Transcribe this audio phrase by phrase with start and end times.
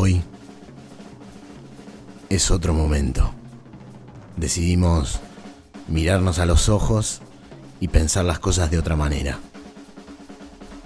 [0.00, 0.22] Hoy
[2.28, 3.34] es otro momento.
[4.36, 5.18] Decidimos
[5.88, 7.20] mirarnos a los ojos
[7.80, 9.40] y pensar las cosas de otra manera.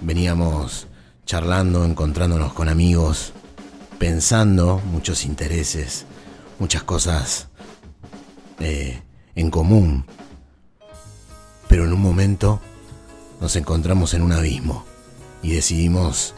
[0.01, 0.87] Veníamos
[1.27, 3.33] charlando, encontrándonos con amigos,
[3.99, 6.07] pensando muchos intereses,
[6.57, 7.49] muchas cosas
[8.59, 9.03] eh,
[9.35, 10.07] en común.
[11.67, 12.59] Pero en un momento
[13.39, 14.85] nos encontramos en un abismo
[15.43, 16.33] y decidimos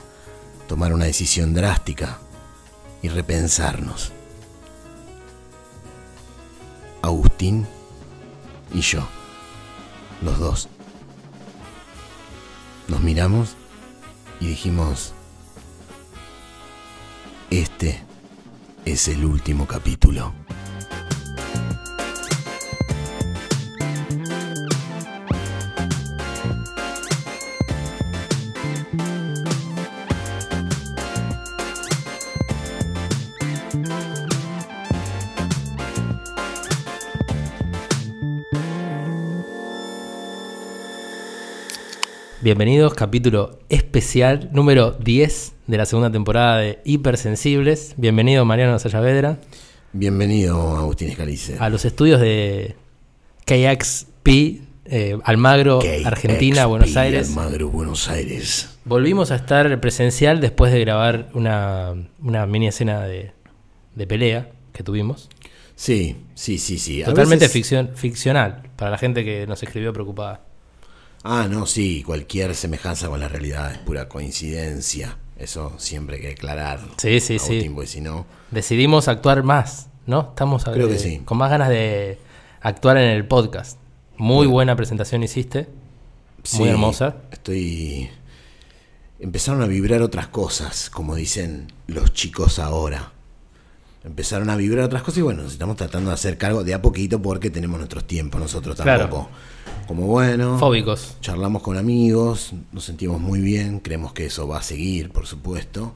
[0.68, 2.20] tomar una decisión drástica
[3.06, 4.12] y repensarnos.
[7.04, 7.68] Agustín
[8.74, 9.08] y yo,
[10.24, 10.70] los dos.
[12.88, 13.56] Nos miramos
[14.40, 15.14] y dijimos,
[17.52, 18.04] este
[18.86, 20.34] es el último capítulo.
[42.50, 47.96] Bienvenidos, capítulo especial número 10 de la segunda temporada de Hipersensibles.
[47.98, 49.40] Bienvenido Mariano Sayavedra
[49.94, 51.56] Bienvenido Agustín Escalice.
[51.60, 52.76] a los estudios de
[53.48, 54.28] KXP
[54.86, 57.30] eh, Almagro, KXP, Argentina, Buenos Aires.
[57.30, 58.78] Almagro, Buenos Aires.
[58.86, 63.32] Volvimos a estar presencial después de grabar una, una mini escena de,
[63.96, 65.30] de pelea que tuvimos.
[65.76, 67.02] Sí, sí, sí, sí.
[67.04, 70.42] Totalmente veces- ficcion- ficcional, para la gente que nos escribió preocupada.
[71.28, 75.18] Ah, no, sí, cualquier semejanza con la realidad es pura coincidencia.
[75.40, 76.80] Eso siempre hay que aclarar.
[76.98, 77.54] Sí, sí, sí.
[77.54, 78.28] Agustín, porque si no.
[78.52, 80.22] Decidimos actuar más, ¿no?
[80.30, 81.22] Estamos Creo que eh, sí.
[81.26, 82.20] con más ganas de
[82.62, 83.80] actuar en el podcast.
[84.18, 84.52] Muy Bueno.
[84.52, 85.68] buena presentación hiciste.
[86.44, 87.16] sí, Muy hermosa.
[87.32, 88.08] Estoy.
[89.20, 93.14] Empezaron a vibrar otras cosas, como dicen los chicos ahora.
[94.04, 96.82] Empezaron a vibrar otras cosas y bueno, nos estamos tratando de hacer cargo de a
[96.84, 99.28] poquito porque tenemos nuestros tiempos nosotros Claro.
[99.88, 100.58] Como bueno.
[100.58, 101.18] Fóbicos.
[101.22, 105.94] Charlamos con amigos, nos sentimos muy bien, creemos que eso va a seguir, por supuesto,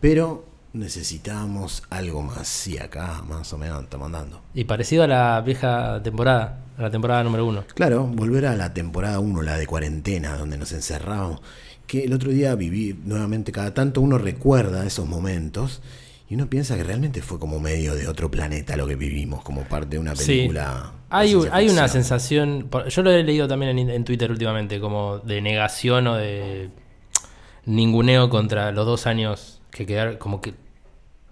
[0.00, 2.66] pero necesitamos algo más.
[2.66, 4.42] Y acá más o menos estamos andando.
[4.54, 7.64] Y parecido a la vieja temporada, a la temporada número uno.
[7.74, 11.40] Claro, volver a la temporada 1, la de cuarentena, donde nos encerrábamos,
[11.86, 15.82] que el otro día viví nuevamente, cada tanto uno recuerda esos momentos
[16.28, 19.64] y uno piensa que realmente fue como medio de otro planeta lo que vivimos, como
[19.64, 20.92] parte de una película.
[21.10, 25.18] Hay, un- hay una sensación, yo lo he leído también en, en Twitter últimamente, como
[25.18, 26.70] de negación o de
[27.66, 30.54] ninguneo contra los dos años que quedaron, como que,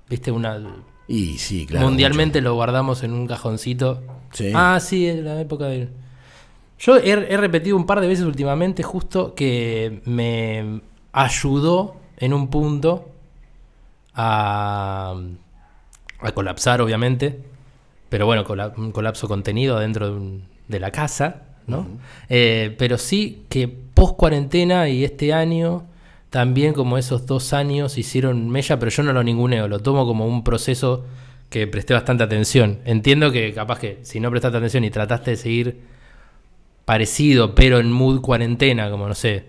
[0.08, 0.60] viste, una...
[1.06, 1.86] Y sí, claro.
[1.86, 4.02] mundialmente lo guardamos en un cajoncito.
[4.32, 4.52] Sí.
[4.54, 5.88] Ah, sí, es la época de...
[6.80, 10.80] Yo he, he repetido un par de veces últimamente justo que me
[11.12, 13.08] ayudó en un punto
[14.14, 15.14] a,
[16.20, 17.40] a colapsar, obviamente.
[18.08, 21.86] Pero bueno, cola- un colapso contenido dentro de, un- de la casa, ¿no?
[22.28, 25.84] Eh, pero sí que post cuarentena y este año,
[26.30, 30.26] también como esos dos años hicieron mella, pero yo no lo ninguneo, lo tomo como
[30.26, 31.04] un proceso
[31.50, 32.78] que presté bastante atención.
[32.84, 35.80] Entiendo que capaz que si no prestaste atención y trataste de seguir
[36.84, 39.44] parecido, pero en mood cuarentena, como no sé,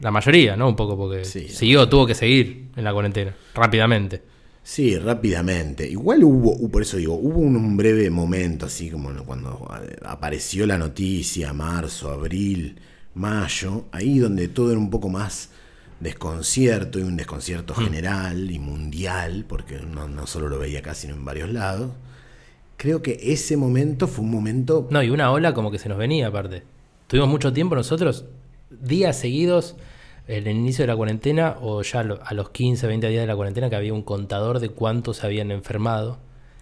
[0.00, 0.68] la mayoría, ¿no?
[0.68, 4.22] Un poco porque Sí, siguió, tuvo que seguir en la cuarentena, rápidamente.
[4.64, 5.88] Sí, rápidamente.
[5.88, 10.66] Igual hubo, uh, por eso digo, hubo un, breve momento, así como cuando eh, apareció
[10.66, 12.78] la noticia, marzo, abril,
[13.14, 15.50] mayo, ahí donde todo era un poco más
[15.98, 21.14] desconcierto y un desconcierto general y mundial, porque no, no solo lo veía acá, sino
[21.14, 21.92] en varios lados.
[22.76, 24.88] Creo que ese momento fue un momento...
[24.90, 26.64] No, y una ola como que se nos venía aparte.
[27.06, 28.24] Tuvimos mucho tiempo nosotros,
[28.70, 29.76] días seguidos,
[30.28, 33.36] en el inicio de la cuarentena, o ya a los 15, 20 días de la
[33.36, 36.18] cuarentena, que había un contador de cuántos se habían enfermado.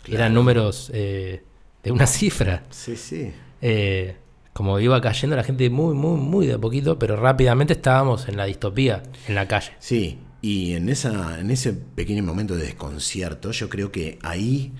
[0.09, 1.43] Eran números eh,
[1.83, 2.65] de una cifra.
[2.71, 3.33] Sí, sí.
[3.63, 4.17] Eh,
[4.53, 8.37] como iba cayendo la gente muy, muy, muy de a poquito, pero rápidamente estábamos en
[8.37, 9.73] la distopía, en la calle.
[9.79, 14.73] Sí, y en, esa, en ese pequeño momento de desconcierto, yo creo que ahí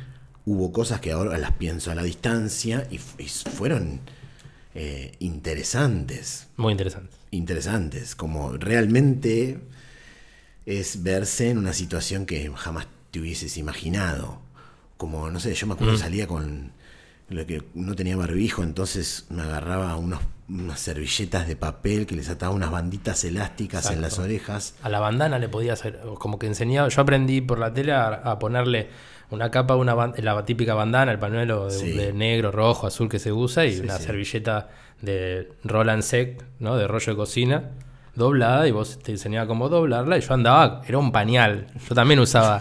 [0.47, 4.01] hubo cosas que ahora las pienso a la distancia y, fu- y fueron
[4.75, 6.49] eh, interesantes.
[6.57, 7.17] Muy interesante.
[7.31, 9.59] Interesantes, como realmente
[10.67, 14.39] es verse en una situación que jamás te hubieses imaginado.
[14.97, 16.73] Como, no sé, yo me acuerdo que salía con
[17.29, 22.29] lo que no tenía barbijo, entonces me agarraba unos, unas servilletas de papel que les
[22.29, 24.75] ataba unas banditas elásticas en las orejas.
[24.83, 28.09] A la bandana le podía hacer, como que enseñaba, yo aprendí por la tele a,
[28.09, 28.89] a ponerle
[29.31, 31.93] una capa, una la típica bandana, el pañuelo de, Sí.
[31.93, 34.05] de negro, rojo, azul que se usa y Sí, una sí.
[34.05, 34.69] servilleta
[35.03, 36.77] de Roland Sec, ¿no?
[36.77, 37.71] De rollo de cocina,
[38.15, 41.67] doblada y vos te enseñaba cómo doblarla y yo andaba, era un pañal.
[41.89, 42.61] Yo también usaba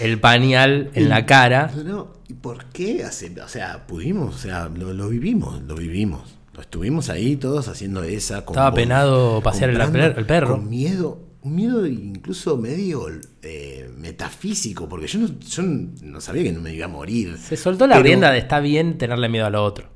[0.00, 1.70] el pañal en la cara.
[1.84, 3.04] No, ¿y por qué?
[3.04, 6.36] hace- O sea, pudimos, o sea, lo, lo vivimos, lo vivimos.
[6.54, 8.44] Lo estuvimos ahí todos haciendo esa.
[8.44, 10.56] con Estaba bol- penado pasear el perro.
[10.56, 13.06] Con miedo, un miedo incluso medio
[13.42, 17.38] eh, metafísico, porque yo no, yo no sabía que no me iba a morir.
[17.38, 19.88] Se soltó la rienda de está bien tenerle miedo a lo otro.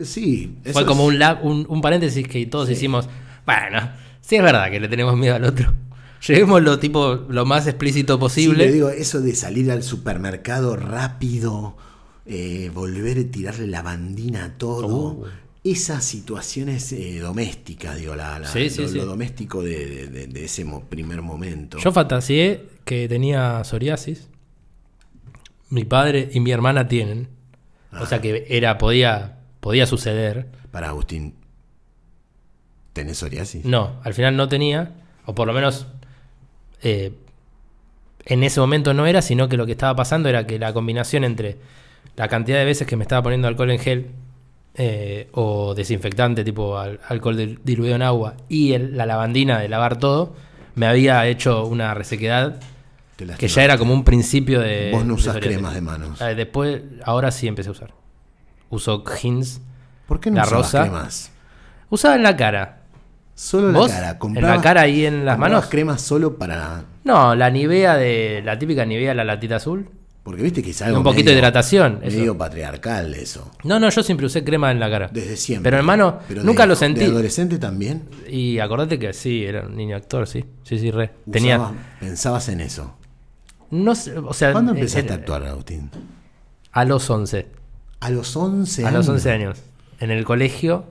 [0.00, 3.08] Sí, Fue eso como es- un, lab- un, un paréntesis que todos hicimos.
[3.46, 5.72] Bueno, sí es verdad que le tenemos miedo al otro.
[6.26, 8.66] Llevémoslo tipo lo más explícito Sí, posible.
[8.66, 11.76] le digo, eso de salir al supermercado rápido,
[12.26, 14.86] eh, volver a tirarle la bandina a todo.
[14.86, 15.24] Uh.
[15.62, 18.94] Esas situaciones eh, domésticas, digo, la, la- Sí, sí, lo, sí.
[18.98, 21.78] lo doméstico de, de- ese mo- primer momento.
[21.78, 24.28] Yo fantaseé que tenía psoriasis.
[25.70, 27.28] Mi padre y mi hermana tienen.
[28.00, 30.46] O sea que era, podía, podía suceder.
[30.70, 31.34] Para Agustín,
[32.92, 33.64] ¿tenés psoriasis?
[33.64, 34.92] No, al final no tenía.
[35.24, 35.86] O por lo menos
[36.82, 37.12] eh,
[38.26, 41.24] en ese momento no era, sino que lo que estaba pasando era que la combinación
[41.24, 41.56] entre
[42.16, 44.10] la cantidad de veces que me estaba poniendo alcohol en gel
[44.74, 49.68] eh, o desinfectante tipo al- alcohol dil- diluido en agua y el- la lavandina de
[49.68, 50.34] lavar todo,
[50.74, 52.60] me había hecho una resequedad
[53.38, 54.90] que ya era como un principio de...
[54.92, 55.56] Vos no de usás psoriasis.
[55.56, 56.20] cremas de manos.
[56.20, 57.94] Eh, después, ahora sí empecé a usar.
[58.74, 59.60] Uso Hins.
[60.06, 60.82] ¿Por qué no la rosa.
[60.82, 61.30] cremas?
[61.90, 62.80] Usaba en la cara.
[63.34, 63.90] Solo ¿Vos?
[63.90, 64.18] la cara.
[64.34, 65.66] ¿En la cara y en las manos?
[65.66, 66.84] cremas solo para...
[67.04, 68.42] No, la Nivea de.
[68.44, 69.88] La típica Nivea, la latita azul.
[70.22, 72.00] Porque viste que es Y algo un poquito de medio- hidratación.
[72.02, 72.16] eso.
[72.16, 73.50] Medio patriarcal eso.
[73.64, 75.10] No, no, yo siempre usé crema en la cara.
[75.12, 75.64] Desde siempre.
[75.70, 77.00] Pero hermano, Pero nunca de- lo sentí.
[77.00, 78.08] ¿De adolescente también?
[78.28, 80.44] Y acordate que sí, era un niño actor, sí.
[80.62, 81.10] Sí, sí, re.
[81.30, 81.72] Tenía.
[82.00, 82.96] Pensabas en eso.
[83.70, 84.52] No sé, o sea.
[84.52, 85.90] ¿Cuándo empezaste a actuar, Agustín?
[86.72, 87.46] A los 11.
[88.04, 88.98] A los 11 A años.
[88.98, 89.62] los 11 años.
[90.00, 90.84] En el colegio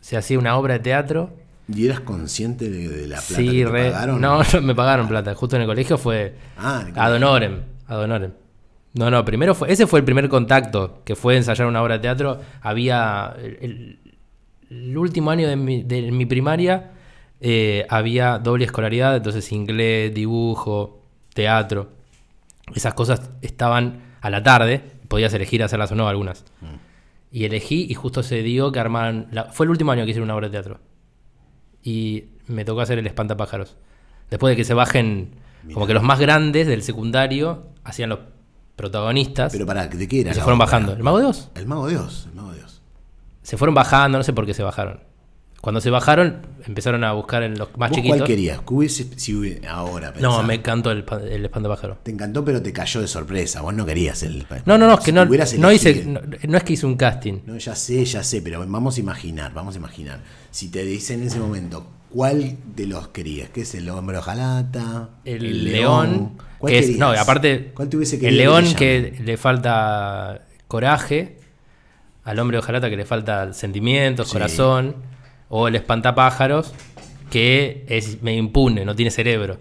[0.00, 1.30] se hacía una obra de teatro.
[1.72, 3.90] ¿Y eras consciente de, de la plata Sí, que te re.
[3.90, 4.20] pagaron?
[4.20, 5.34] No, no me pagaron plata.
[5.34, 6.34] Justo en el colegio fue.
[6.56, 7.60] Ah, el Ad honorem.
[7.86, 8.32] Ad honorem.
[8.94, 9.70] No, no, primero fue.
[9.72, 12.40] Ese fue el primer contacto que fue ensayar una obra de teatro.
[12.62, 13.34] Había.
[14.70, 16.90] El último año de mi, de mi primaria
[17.40, 21.90] eh, había doble escolaridad, entonces inglés, dibujo, teatro.
[22.74, 24.82] Esas cosas estaban a la tarde.
[25.08, 26.44] Podías elegir hacerlas o no algunas.
[27.30, 29.28] Y elegí y justo se dio que armaran...
[29.32, 30.80] la- fue el último año que hice una obra de teatro.
[31.82, 33.76] Y me tocó hacer el espantapájaros.
[34.30, 35.34] Después de que se bajen,
[35.72, 38.18] como que los más grandes del secundario hacían los
[38.76, 39.52] protagonistas.
[39.52, 40.30] Pero para, ¿de qué era?
[40.30, 40.66] y se fueron obra?
[40.66, 40.92] bajando.
[40.92, 41.50] ¿El mago de Oz?
[41.54, 42.82] El mago de Dios, el mago de Dios.
[43.42, 45.00] Se fueron bajando, no sé por qué se bajaron.
[45.60, 48.18] Cuando se bajaron, empezaron a buscar en los más ¿Vos chiquitos.
[48.18, 48.58] cuál querías?
[48.60, 51.98] ¿Qué hubiese- si hubiese- ahora No, me encantó el, el espantapájaro.
[52.04, 53.60] Te encantó, pero te cayó de sorpresa.
[53.62, 54.46] Vos no querías el...
[54.66, 57.40] No, no, no, es que no, no hice, no, no es que hice un casting.
[57.44, 60.20] No, ya sé, ya sé, pero vamos a imaginar, vamos a imaginar.
[60.52, 63.50] Si te dicen en ese momento, ¿cuál de los querías?
[63.50, 65.08] ¿Qué es el hombre ojalata?
[65.24, 67.00] El, león, ¿Cuál que es, querías?
[67.00, 68.68] no, aparte, ¿Cuál te hubiese el querido león te
[69.02, 69.16] llame?
[69.16, 71.38] que le falta coraje,
[72.22, 74.32] al hombre ojalata que le falta sentimientos, Sí.
[74.34, 74.94] corazón,
[75.48, 76.72] o el espantapájaros
[77.30, 79.58] que es medio impune, no tiene cerebro.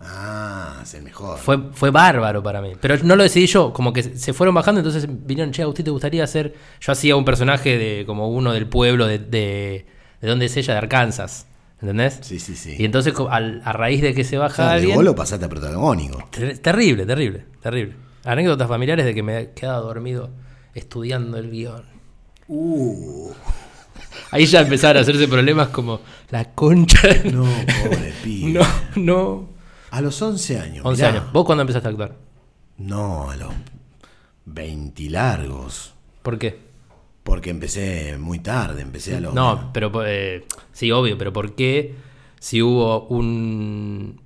[0.00, 1.38] Ah, es el mejor.
[1.38, 2.72] Fue, fue bárbaro para mí.
[2.80, 5.90] Pero no lo decidí yo, como que se fueron bajando, entonces vinieron, che, Agustín, ¿te
[5.92, 6.54] gustaría hacer?
[6.80, 9.86] Yo hacía un personaje de como uno del pueblo de, de,
[10.20, 11.46] de donde es ella, de Arkansas.
[11.80, 12.18] ¿Entendés?
[12.22, 12.76] Sí, sí, sí.
[12.78, 14.94] Y entonces al- a raíz de que se O baja sea, de alguien.
[14.96, 16.28] vos lo pasaste a protagónico.
[16.30, 17.94] Ter- Terrible, terrible, terrible.
[18.24, 20.30] Anécdotas familiares de que me he quedado dormido
[20.74, 21.84] estudiando el guion.
[22.48, 23.30] Uh,
[24.30, 26.00] Ahí ya empezaron a hacerse problemas como
[26.30, 27.06] la concha.
[27.08, 27.42] de- no,
[27.84, 28.52] pobre pibe.
[28.52, 28.66] no,
[28.96, 29.48] no.
[29.90, 30.86] A los 11 años.
[30.86, 31.08] 11 mirá.
[31.20, 31.32] años.
[31.32, 32.16] ¿Vos cuándo empezaste a actuar?
[32.78, 33.52] No, a los
[34.46, 35.94] 20 largos.
[36.22, 36.58] ¿Por qué?
[37.22, 39.34] Porque empecé muy tarde, empecé a los...
[39.34, 41.94] No, pero eh, sí, obvio, pero ¿por qué
[42.40, 44.20] si hubo un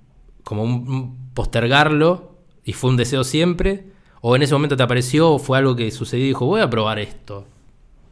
[0.44, 3.84] como un, un postergarlo y fue un deseo siempre
[4.22, 6.70] o en ese momento te apareció o fue algo que sucedió y dijo voy a
[6.70, 7.46] probar esto?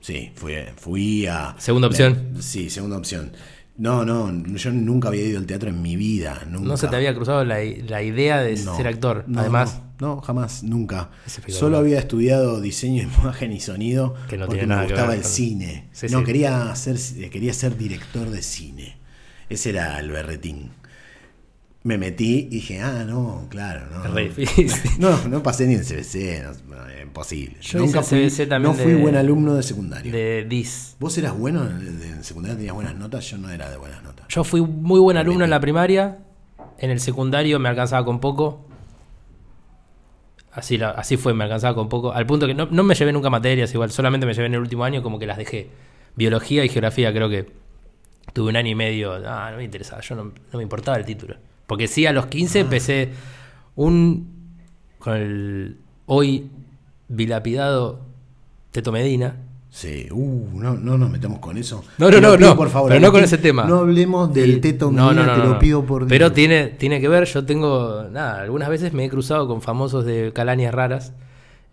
[0.04, 1.54] Sí, fui, fui a...
[1.56, 2.34] Segunda opción.
[2.38, 3.32] Sí, segunda opción.
[3.78, 6.42] No, no, yo nunca había ido al teatro en mi vida.
[6.46, 6.68] Nunca.
[6.68, 9.24] No se te había cruzado la, la idea de No, ser actor.
[9.26, 11.08] no, Además, No, no, jamás, nunca.
[11.48, 15.08] Solo había estudiado diseño imagen y sonido Que no porque tiene me nada que gustaba
[15.12, 15.88] ver el cine.
[15.92, 16.24] Sí, no, sí.
[16.26, 16.98] Quería, ser,
[17.30, 18.98] quería ser director de cine.
[19.48, 20.68] Ese era el berretín.
[21.84, 24.04] Me metí y dije, ah, no, claro, no.
[24.06, 24.70] Es re difícil.
[24.98, 27.58] No, no pasé ni el CBC, no, imposible.
[27.60, 30.10] Yo Nunca fui, CBC también no fui de- buen alumno de secundario.
[30.10, 30.96] de DIS.
[30.98, 32.56] ¿Vos eras bueno en en secundaria?
[32.56, 33.30] ¿Tenías buenas notas?
[33.30, 34.26] Yo no era de buenas notas.
[34.28, 36.18] Yo fui muy buen alumno en la primaria.
[36.78, 38.66] En el secundario me alcanzaba con poco.
[40.52, 42.12] Así, la- así fue, me alcanzaba con poco.
[42.12, 44.60] Al punto que no, no me llevé nunca materias igual, solamente me llevé en el
[44.60, 45.68] último año como que las dejé.
[46.16, 47.50] Biología y geografía creo que
[48.32, 49.12] tuve un año y medio.
[49.28, 51.36] Ah, no me interesaba, yo no, no me importaba el título.
[51.66, 53.10] Porque sí, a los 15 empecé
[53.74, 54.28] un...
[54.98, 56.50] con el hoy
[57.08, 58.00] dilapidado
[58.70, 59.36] Teto Medina.
[59.70, 61.82] Sí, uh, no, no nos metamos con eso.
[61.98, 62.88] No, no, no, pido, no, por favor.
[62.90, 63.64] pero no con ese tema.
[63.64, 66.34] No hablemos del teto no, Medina, no, no, te lo pido por Pero Dios.
[66.34, 70.32] tiene, tiene que ver, yo tengo, nada, algunas veces me he cruzado con famosos de
[70.32, 71.12] calañas raras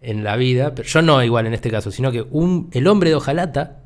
[0.02, 3.12] en la vida, pero yo no igual en este caso, sino que un, el hombre
[3.12, 3.78] de Ojalata,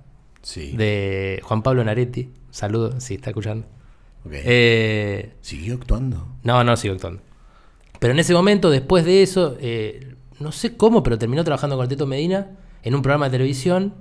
[0.41, 0.71] Sí.
[0.77, 3.67] de Juan Pablo Naretti, saludo, si está escuchando.
[4.31, 6.27] Eh, ¿Siguió actuando?
[6.43, 7.21] no, no sigo actuando.
[7.99, 11.83] Pero en ese momento, después de eso, eh, no sé cómo, pero terminó trabajando con
[11.83, 12.51] el Teto Medina
[12.83, 13.93] en un programa de televisión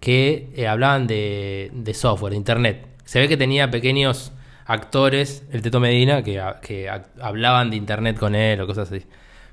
[0.00, 2.86] que eh, hablaban de, de software, de internet.
[3.04, 4.32] Se ve que tenía pequeños
[4.66, 9.04] actores, el Teto Medina, que, que a- hablaban de internet con él o cosas así.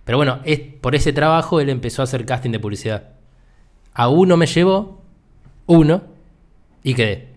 [0.06, 3.10] Pero bueno, es, por ese trabajo él empezó a hacer casting de publicidad.
[3.94, 5.02] A uno me llevó,
[5.68, 6.04] uno,
[6.84, 7.31] y quedé.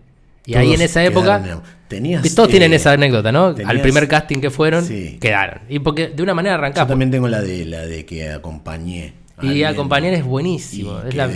[0.45, 1.61] Y ahí en esa época...
[1.87, 3.53] Tenías, Todos tienen eh, esa anécdota, ¿no?
[3.65, 5.17] Al primer casting que fueron, Sí.
[5.21, 5.61] quedaron.
[5.69, 6.87] Y porque de una manera Yo arrancamos.
[6.89, 9.13] también tengo la de la de que acompañé.
[9.41, 10.99] Y acompañar es buenísimo.
[11.01, 11.29] Es la,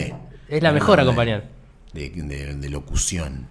[0.48, 1.44] es la mejor acompañar.
[1.94, 3.46] De, de- de locución.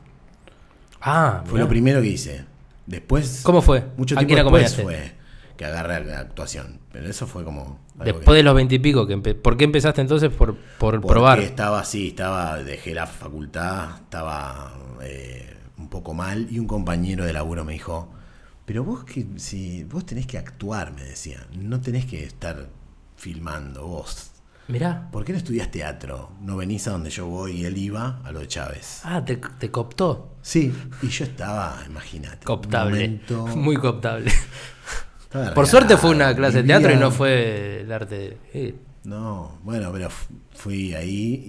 [1.00, 1.64] Ah, Fue mirá.
[1.64, 2.44] lo primero que hice.
[2.86, 3.40] Después.
[3.44, 3.84] ¿Cómo fue?
[3.96, 4.82] Mucho ¿A tiempo quién después acompañaste?
[4.82, 5.17] fue
[5.58, 6.80] que agarré la actuación.
[6.90, 7.78] Pero eso fue como.
[7.96, 9.06] Después que- de los veintipico,
[9.42, 10.30] ¿por qué empezaste entonces?
[10.30, 11.40] Por, por porque probar.
[11.40, 14.72] Estaba así, estaba, dejé la facultad, estaba
[15.02, 16.46] eh, un poco mal.
[16.50, 18.08] Y un compañero de laburo me dijo:
[18.64, 21.46] Pero vos que si vos tenés que actuar, me decía.
[21.52, 22.68] No tenés que estar
[23.16, 24.30] filmando vos.
[24.68, 25.08] Mirá.
[25.10, 26.30] ¿Por qué no estudias teatro?
[26.42, 29.00] No venís a donde yo voy y él iba a lo de Chávez.
[29.02, 30.36] Ah, te, te cooptó.
[30.42, 32.44] Sí, y yo estaba, imagínate.
[32.44, 32.92] Cooptable.
[32.92, 34.30] momento- Muy cooptable.
[35.54, 38.38] Por suerte fue una clase de teatro y no fue el arte.
[38.54, 41.44] eh, No, bueno, pero fu- fui ahí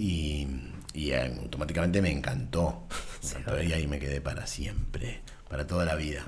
[0.93, 2.83] y, y automáticamente me encantó.
[3.37, 6.23] Encantó y ahí me quedé para siempre, para toda la vida.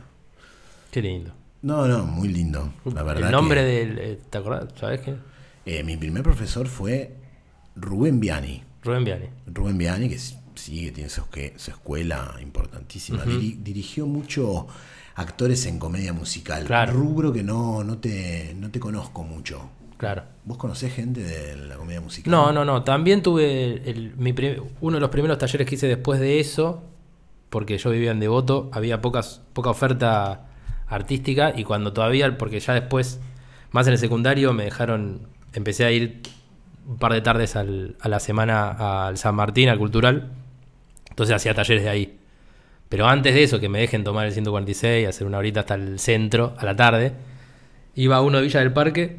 [0.91, 1.31] qué lindo.
[1.62, 2.74] No, no, muy lindo.
[2.86, 3.25] La verdad.
[3.25, 4.00] el nombre que, del.
[4.00, 4.65] eh, ¿Te acordás?
[4.79, 5.15] ¿Sabes qué?
[5.65, 7.15] eh, mi primer profesor fue
[7.75, 8.63] Rubén Viani.
[8.84, 9.25] Rubén Viani.
[9.46, 10.17] Rubén Viani, que
[10.55, 13.24] sigue, tiene su, que- su escuela importantísima.
[13.25, 14.67] Diri- dirigió mucho
[15.22, 16.66] actores en comedia musical.
[16.66, 16.94] Claro.
[16.94, 19.70] Rubro que no, no, te, no te conozco mucho.
[19.98, 20.24] Claro.
[20.46, 22.32] ¿Vos conocés gente de la comedia musical?
[22.32, 22.84] No, no, no.
[22.84, 24.34] También tuve el- mi
[24.82, 26.84] uno de los primeros talleres que hice después de eso,
[27.50, 30.48] porque yo vivía en Devoto, había pocas, poca oferta
[30.88, 33.20] artística y cuando todavía, porque ya después,
[33.72, 36.22] más en el secundario, me dejaron, empecé a ir
[36.88, 40.32] un par de tardes al- a la semana al San Martín, al cultural,
[41.10, 42.18] entonces hacía talleres de ahí.
[42.91, 45.98] Pero antes de eso, que me dejen tomar el 146, hacer una horita hasta el
[45.98, 47.13] centro, a la tarde,
[47.95, 49.17] iba a uno de Villa del Parque,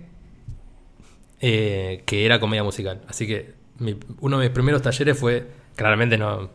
[1.41, 3.01] eh, que era comedia musical.
[3.09, 6.51] Así que mi- uno de mis primeros talleres fue, claramente no,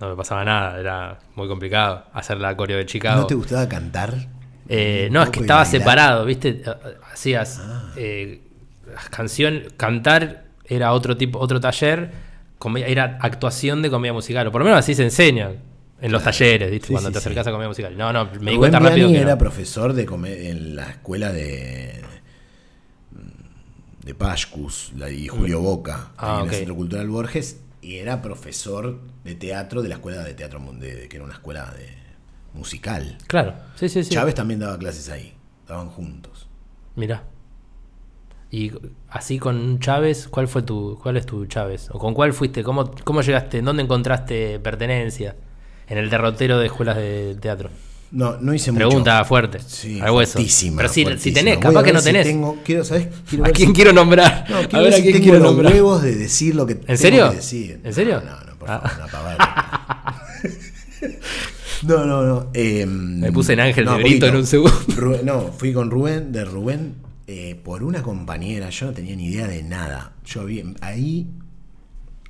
[0.00, 3.22] no me pasaba nada, era muy complicado hacer la coreo de Chicago.
[3.22, 4.14] ¿No te gustaba cantar?
[4.68, 6.62] Eh, no, es que estaba separado, ¿viste?
[7.10, 7.92] Hacías Ah.
[7.96, 8.42] eh,
[9.10, 12.10] canción, cantar era otro tipo, otro taller,
[12.86, 15.52] era actuación de comedia musical, o por lo menos así se enseña
[16.00, 16.88] en los talleres, ¿viste?
[16.88, 17.48] Sí, Cuando sí, te acercas sí.
[17.50, 17.96] a comedia musical.
[17.96, 19.20] No, no, me di cuenta rápido que no.
[19.20, 22.02] era profesor de en la escuela de
[24.04, 29.00] de Pascus la, y Julio Boca, Ah, en el Centro Cultural Borges, y era profesor
[29.24, 31.88] de teatro de la escuela de teatro de- que era una escuela de
[32.54, 33.18] musical.
[33.26, 34.10] Claro, sí, sí, sí.
[34.10, 36.48] Chávez también daba clases ahí, estaban juntos.
[36.96, 37.24] Mirá.
[38.50, 38.72] Y
[39.10, 41.90] así con Chávez, ¿cuál fue tu, cuál es tu Chávez?
[41.92, 42.64] ¿O con cuál fuiste?
[42.64, 43.58] ¿Cómo, cómo llegaste?
[43.58, 45.36] ¿En dónde encontraste pertenencia?
[45.90, 47.70] En el derrotero de escuelas de teatro.
[48.10, 49.28] No, no hice Pregunta mucho.
[49.28, 49.58] fuerte.
[49.66, 50.38] Sí, al hueso.
[50.76, 52.26] Pero si, si tenés, capaz a que no si tenés.
[52.26, 54.46] tengo- quiero, ¿A ver quién si- quiero nombrar?
[54.48, 55.72] No, a quiero ver ver a quién tengo quiero los nombrar.
[55.74, 57.28] huevos de decir lo que tengo serio?
[57.30, 57.80] que decir.
[57.84, 58.22] ¿En serio?
[58.24, 58.80] No, no, no, por Ah.
[58.80, 60.22] favor, pavada.
[61.86, 62.50] No, no, no.
[62.54, 64.26] eh, Me puse en Ángel no, de Brito poquito.
[64.26, 64.76] en un segundo.
[64.96, 66.94] Rubén- no, fui con Rubén, de Rubén,
[67.28, 68.68] eh, por una compañera.
[68.70, 70.12] Yo no tenía ni idea de nada.
[70.24, 71.28] Yo había, ahí,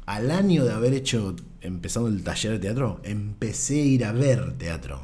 [0.08, 4.56] al año de haber hecho, empezando el taller de teatro, empecé a ir a ver
[4.58, 5.02] teatro.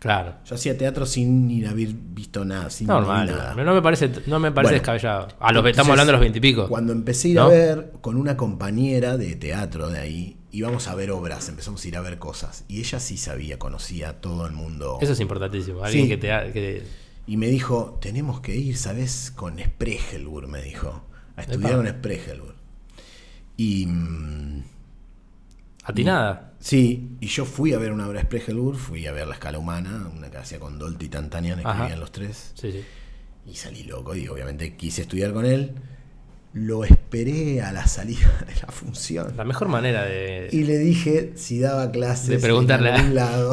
[0.00, 0.36] Claro.
[0.46, 3.26] Yo hacía teatro sin ir a haber visto nada, sin Normal.
[3.28, 3.52] nada.
[3.54, 5.28] Pero no me parece, no me parece Bueno, descabellado.
[5.38, 6.68] A los, estamos Entonces, hablando de los veintipico.
[6.68, 7.42] Cuando empecé a ir ¿no?
[7.44, 11.88] a ver con una compañera de teatro de ahí, íbamos a ver obras, empezamos a
[11.88, 12.64] ir a ver cosas.
[12.66, 14.98] Y ella sí sabía, conocía a todo el mundo.
[15.02, 15.84] Eso es importantísimo.
[15.84, 16.08] Alguien Sí.
[16.08, 16.82] que te ha- que-
[17.26, 19.30] Y me dijo, tenemos que ir, ¿sabes?
[19.36, 21.04] Con Spregelburg, me dijo.
[21.36, 22.54] A estudiar con Spregelburg.
[23.60, 23.86] Y...
[23.86, 24.62] mm,
[25.84, 26.52] Atinada.
[26.60, 29.58] Sí, y yo fui a ver una obra de Spregelburg, fui a ver La Escala
[29.58, 31.70] Humana, una que hacía con Dolty y Tantanian, Ajá.
[31.70, 32.52] escribían los tres.
[32.54, 32.84] Sí, sí.
[33.50, 35.72] Y salí loco y obviamente quise estudiar con él.
[36.52, 39.34] Lo esperé a la salida de la función.
[39.36, 40.48] La mejor manera de.
[40.52, 43.52] Y le dije si daba clases De preguntarle en a- algún lado.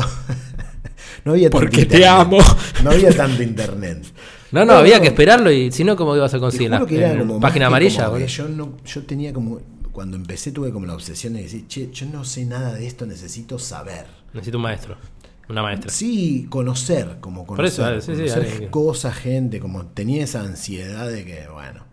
[1.25, 2.07] no había tanto Porque te internet.
[2.09, 2.37] amo.
[2.83, 4.03] No había tanto internet.
[4.51, 5.01] No, no, No, había no.
[5.03, 6.71] que esperarlo y si no, ¿cómo ibas a conseguir?
[6.71, 9.59] la- que era en como más página amarilla, como yo no, yo tenía como
[9.97, 13.07] cuando empecé tuve como la obsesión de decir, che, yo no sé nada de esto,
[13.07, 14.05] necesito saber.
[14.31, 14.95] Necesito un maestro,
[15.49, 15.89] una maestra.
[15.89, 21.09] Sí, conocer, como Por eso, conocer, sí, sí, conocer cosas, gente, como tenía esa ansiedad
[21.09, 21.83] de que, bueno.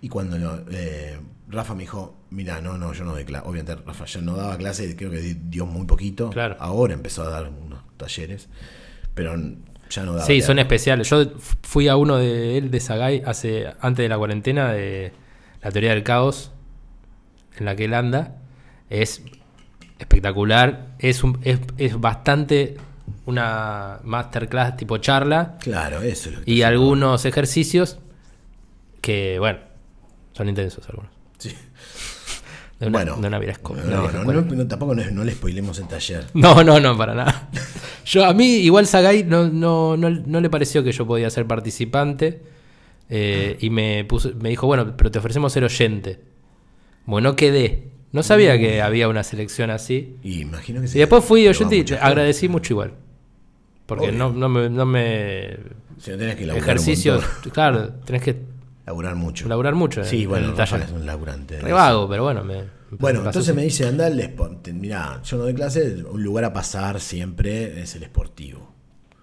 [0.00, 3.46] Y cuando lo- eh, Rafa me dijo, mira, no, no, yo no doy clase.
[3.46, 6.30] Obviamente Rafa ya no daba clase, creo que di- dio muy poquito.
[6.30, 6.56] Claro.
[6.58, 8.48] Ahora empezó a dar unos talleres,
[9.12, 9.36] pero
[9.90, 10.24] ya no daba.
[10.24, 11.10] Sí, son especiales.
[11.10, 15.12] Yo fui a uno de él, de Sagai, hace, antes de la cuarentena, de
[15.62, 16.51] la teoría del caos,
[17.58, 18.36] en la que él anda.
[18.90, 19.22] Es
[19.98, 20.88] espectacular.
[20.98, 22.76] Es, un, es, es bastante
[23.26, 27.98] una masterclass tipo charla Claro, eso es lo que y algunos ejercicios
[29.00, 29.58] que, bueno,
[30.32, 31.10] son intensos algunos.
[31.38, 31.54] Sí.
[32.78, 35.86] De una, Bueno, de una no, no, no, no, tampoco no, no le spoilemos el
[35.86, 36.24] taller.
[36.34, 37.48] No, no, no, para nada.
[38.04, 41.46] Yo, a mí, igual Sagai no, no, no, no le pareció que yo podía ser
[41.46, 42.42] participante.
[43.08, 46.18] eh, y me puso, me dijo, bueno, pero te ofrecemos ser oyente.
[47.06, 47.88] Bueno, quedé.
[48.12, 50.16] No sabía que había una selección así.
[50.22, 52.92] Y imagino que Y después fui oyente y mucho agradecí mucho igual.
[53.86, 54.18] Porque Obvio.
[54.18, 55.56] no, no me, no me-
[55.98, 57.20] Si no tenés que laburar un montón.
[57.52, 58.36] claro, tenés que
[58.86, 59.48] Laburar mucho.
[59.48, 60.04] laburar mucho.
[60.04, 61.60] Sí, en- bueno, en el es un laburante.
[61.60, 62.44] Re vago, pero bueno.
[62.44, 63.56] Me, Bueno, me entonces así.
[63.56, 64.68] me dice, anda al Sport.
[64.68, 68.72] Mirá, yo no doy clase, un lugar a pasar siempre es el esportivo.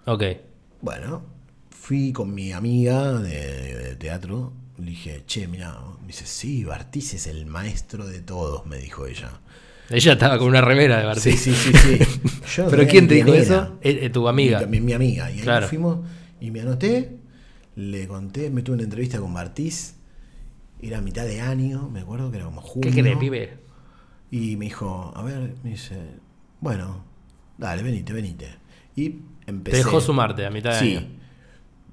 [0.06, 0.24] Ok.
[0.80, 1.22] Bueno,
[1.70, 4.52] fui con mi amiga de, de teatro.
[4.80, 9.06] Le dije, che, mirá, me dice, sí, Bartiz es el maestro de todos, me dijo
[9.06, 9.40] ella.
[9.90, 11.32] Ella estaba con una remera de Bartí.
[11.32, 11.98] Sí, sí, sí, sí.
[12.56, 13.78] Yo ¿Pero quién te dijo eso?
[13.82, 14.64] Eh, eh, tu amiga.
[14.66, 15.30] Mi, mi amiga.
[15.30, 15.62] Y ahí Claro.
[15.62, 15.98] nos fuimos
[16.40, 17.18] y me anoté,
[17.76, 19.96] le conté, me tuve una entrevista con Bartiz.
[20.80, 22.90] Era a mitad de año, me acuerdo que era como junio.
[22.90, 23.58] ¿Qué crees, pibe?
[24.30, 25.96] Y me dijo, a ver, me dice,
[26.60, 27.04] bueno,
[27.58, 28.48] dale, venite, venite.
[28.96, 29.16] Y
[29.46, 29.78] empecé.
[29.78, 30.96] Te dejó sumarte a mitad de Sí.
[30.96, 31.19] año.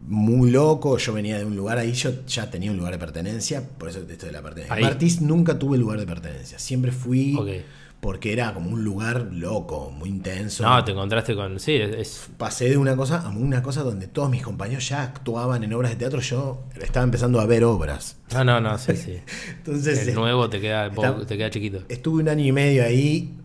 [0.07, 3.61] Muy loco, yo venía de un lugar ahí, yo ya tenía un lugar de pertenencia,
[3.77, 4.73] por eso esto de la pertenencia.
[4.75, 4.83] Ahí.
[4.83, 7.35] Martís nunca tuve lugar de pertenencia, siempre fui
[7.99, 10.63] porque era como un lugar loco, muy intenso.
[10.63, 11.59] No, te encontraste con.
[11.59, 12.29] Sí, es.
[12.37, 15.91] Pasé de una cosa a una cosa donde todos mis compañeros ya actuaban en obras
[15.91, 18.17] de teatro, yo estaba empezando a ver obras.
[18.33, 19.17] No, no, no, sí, sí.
[19.57, 21.79] Entonces, El nuevo te queda, está- te queda chiquito.
[21.89, 23.35] Estuve un año y medio ahí,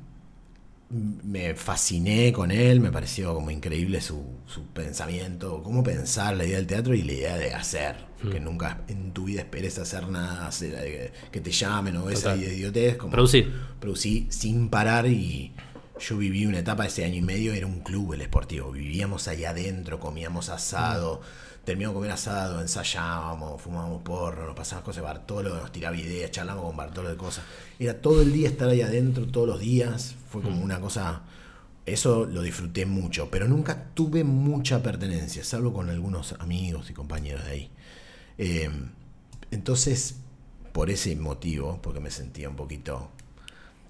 [0.92, 6.58] me fasciné con él, me pareció como increíble su, su pensamiento, cómo pensar la idea
[6.58, 8.30] del teatro y la idea de hacer, Mm.
[8.30, 12.36] que nunca en tu vida esperes hacer nada, hacer, eh, que te llamen o esa
[12.36, 12.96] idiotez.
[12.96, 13.52] Como Producir.
[13.80, 15.52] Producí sin parar y
[16.00, 19.28] yo viví una etapa de ese año y medio, era un club el esportivo, vivíamos
[19.28, 21.20] allá adentro, comíamos asado.
[21.64, 26.32] Terminamos de comer asado, ensayábamos, fumábamos porro, nos pasábamos cosas de Bartolo, nos tiraba ideas,
[26.32, 27.44] charlábamos con Bartolo de cosas.
[27.78, 30.16] Era todo el día estar ahí adentro, todos los días.
[30.28, 31.22] Fue como una cosa.
[31.86, 37.44] Eso lo disfruté mucho, pero nunca tuve mucha pertenencia, salvo con algunos amigos y compañeros
[37.44, 37.70] de ahí.
[38.38, 38.70] Eh,
[39.52, 40.16] entonces,
[40.72, 43.10] por ese motivo, porque me sentía un poquito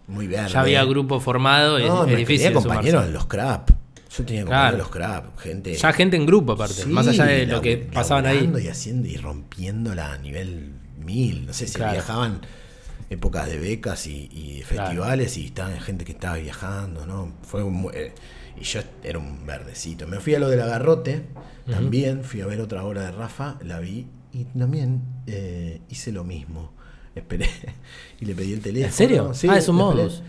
[0.09, 0.51] muy verde.
[0.53, 2.47] Ya había grupo formado, No, es me difícil.
[2.49, 3.71] tenía compañeros en los crap.
[4.15, 4.73] Yo tenía compañeros Claro.
[4.75, 5.75] en los crap, gente.
[5.75, 6.75] Ya gente en grupo, aparte.
[6.83, 8.53] Sí, más allá de lo que pasaban ahí.
[8.63, 11.47] Y haciendo y rompiéndola a nivel mil.
[11.47, 11.93] No sé si Claro.
[11.93, 12.41] viajaban
[13.11, 14.85] épocas de becas y, y Claro.
[14.87, 17.33] festivales y estaba gente que estaba viajando, ¿no?
[17.43, 18.13] Fue un- eh,
[18.61, 20.07] y yo era un verdecito.
[20.07, 21.23] Me fui a lo del agarrote,
[21.71, 26.25] también fui a ver otra obra de Rafa, la vi y también eh, hice lo
[26.25, 26.73] mismo.
[27.15, 27.49] Esperé
[28.21, 28.93] y le pedí el teléfono.
[28.93, 29.35] serio?
[29.35, 30.23] Sí, Ah, es un modus.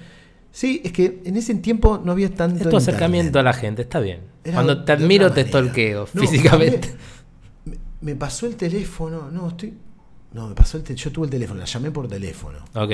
[0.52, 3.48] Sí, es que en ese tiempo no había tanto Es tu acercamiento internet.
[3.48, 4.20] a la gente, está bien.
[4.44, 6.90] Era Cuando te admiro, te stalkeo No, físicamente.
[7.66, 9.74] Me, me pasó el teléfono, no, estoy.
[10.34, 11.04] No, me pasó el teléfono.
[11.06, 12.60] Yo tuve el teléfono, la llamé por teléfono.
[12.76, 12.92] Ok.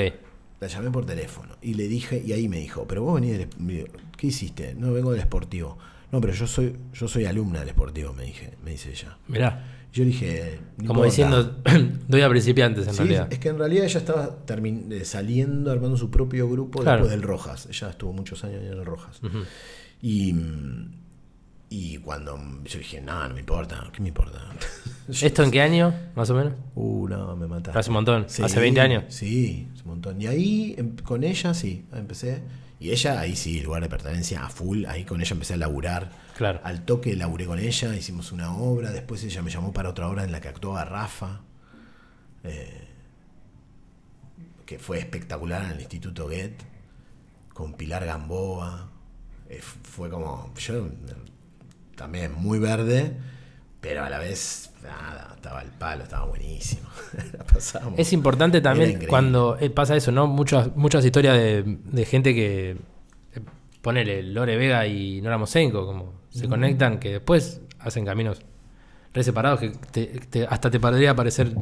[0.60, 1.56] La llamé por teléfono.
[1.60, 3.90] Y le dije, y ahí me dijo, pero vos venís del.
[4.16, 4.74] ¿Qué hiciste?
[4.74, 5.76] No, vengo del esportivo.
[6.12, 9.16] No, pero yo soy, yo soy alumna del esportivo, me dije, me dice ella.
[9.28, 9.64] Mirá.
[9.92, 10.60] Yo dije.
[10.78, 11.04] "No Como importa".
[11.04, 11.56] diciendo,
[12.08, 13.28] doy a principiantes en Sí, realidad.
[13.32, 16.98] es que en realidad ella estaba eh, saliendo, armando su propio grupo Claro.
[17.02, 17.66] después del Rojas.
[17.70, 19.20] Ella estuvo muchos años en el Rojas.
[20.02, 20.34] Y,
[21.72, 24.38] y cuando yo dije, no, no me importa, ¿qué me importa?
[25.08, 26.54] ¿Esto en qué año, más o menos?
[26.74, 27.78] Uh, no, me mataste.
[27.78, 28.24] Hace un montón.
[28.28, 29.04] Sí, Hace 20 años.
[29.08, 30.20] Sí, hace un montón.
[30.20, 32.42] Y ahí em- con ella sí, empecé.
[32.80, 34.84] Y ella ahí sí, lugar de pertenencia a full.
[34.86, 36.10] Ahí con ella empecé a laburar.
[36.36, 36.60] Claro.
[36.64, 38.90] Al toque laburé con ella, hicimos una obra.
[38.90, 41.40] Después ella me llamó para otra obra en la que actuaba Rafa.
[42.42, 42.86] eh,
[44.66, 46.56] que fue espectacular en el Instituto Goethe.
[47.52, 48.90] Con Pilar Gamboa.
[49.48, 50.52] Eh, fue como.
[50.56, 50.88] Yo
[52.00, 53.12] también muy verde.
[53.80, 56.88] Pero a la vez, nada, estaba el palo, estaba buenísimo.
[57.38, 57.98] La pasábamos.
[57.98, 60.26] Es importante también cuando eh, pasa eso, ¿no?
[60.26, 62.70] Muchas, muchas historias de, de gente que.
[62.72, 63.40] eh,
[63.82, 68.42] Ponele Lore Vega y Nora Mosenko, como se conectan, que después hacen caminos
[69.14, 71.54] re separados que te- te- hasta te podría parecer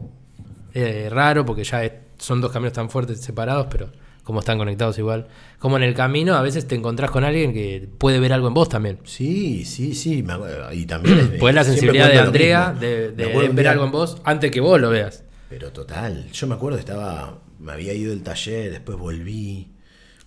[0.74, 3.90] eh, raro porque ya es- son dos caminos tan fuertes separados, pero
[4.28, 5.26] como están conectados igual.
[5.58, 8.52] Como en el camino a veces te encontrás con alguien que puede ver algo en
[8.52, 8.98] vos también.
[9.04, 10.22] Sí, sí, sí.
[10.22, 10.34] me.
[10.74, 11.36] Y también.
[11.40, 14.90] Pues la sensibilidad de Andrea de, de ver algo en vos antes que vos lo
[14.90, 15.24] veas.
[15.48, 19.70] Pero total, yo me acuerdo estaba, me había ido del taller, después volví,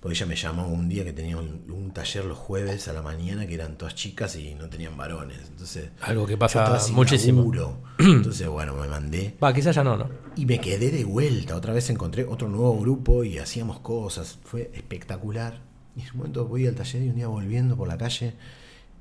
[0.01, 3.01] porque ella me llamó un día que tenía un, un taller los jueves a la
[3.03, 5.37] mañana que eran todas chicas y no tenían varones.
[5.47, 7.41] Entonces, Algo que pasa muchísimo.
[7.41, 7.83] laburo.
[7.99, 10.09] Entonces, bueno, me mandé Va, quizás ya no, ¿no?
[10.35, 11.55] y me quedé de vuelta.
[11.55, 14.39] Otra vez encontré otro nuevo grupo y hacíamos cosas.
[14.43, 15.61] Fue espectacular.
[15.95, 18.33] Y en un momento voy al taller y un día volviendo por la calle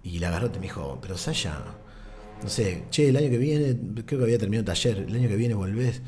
[0.03, 1.57] y la garrote me dijo, pero Saya,
[2.43, 5.29] no sé, che, el año que viene, creo que había terminado el taller, el año
[5.29, 6.03] que viene volvés.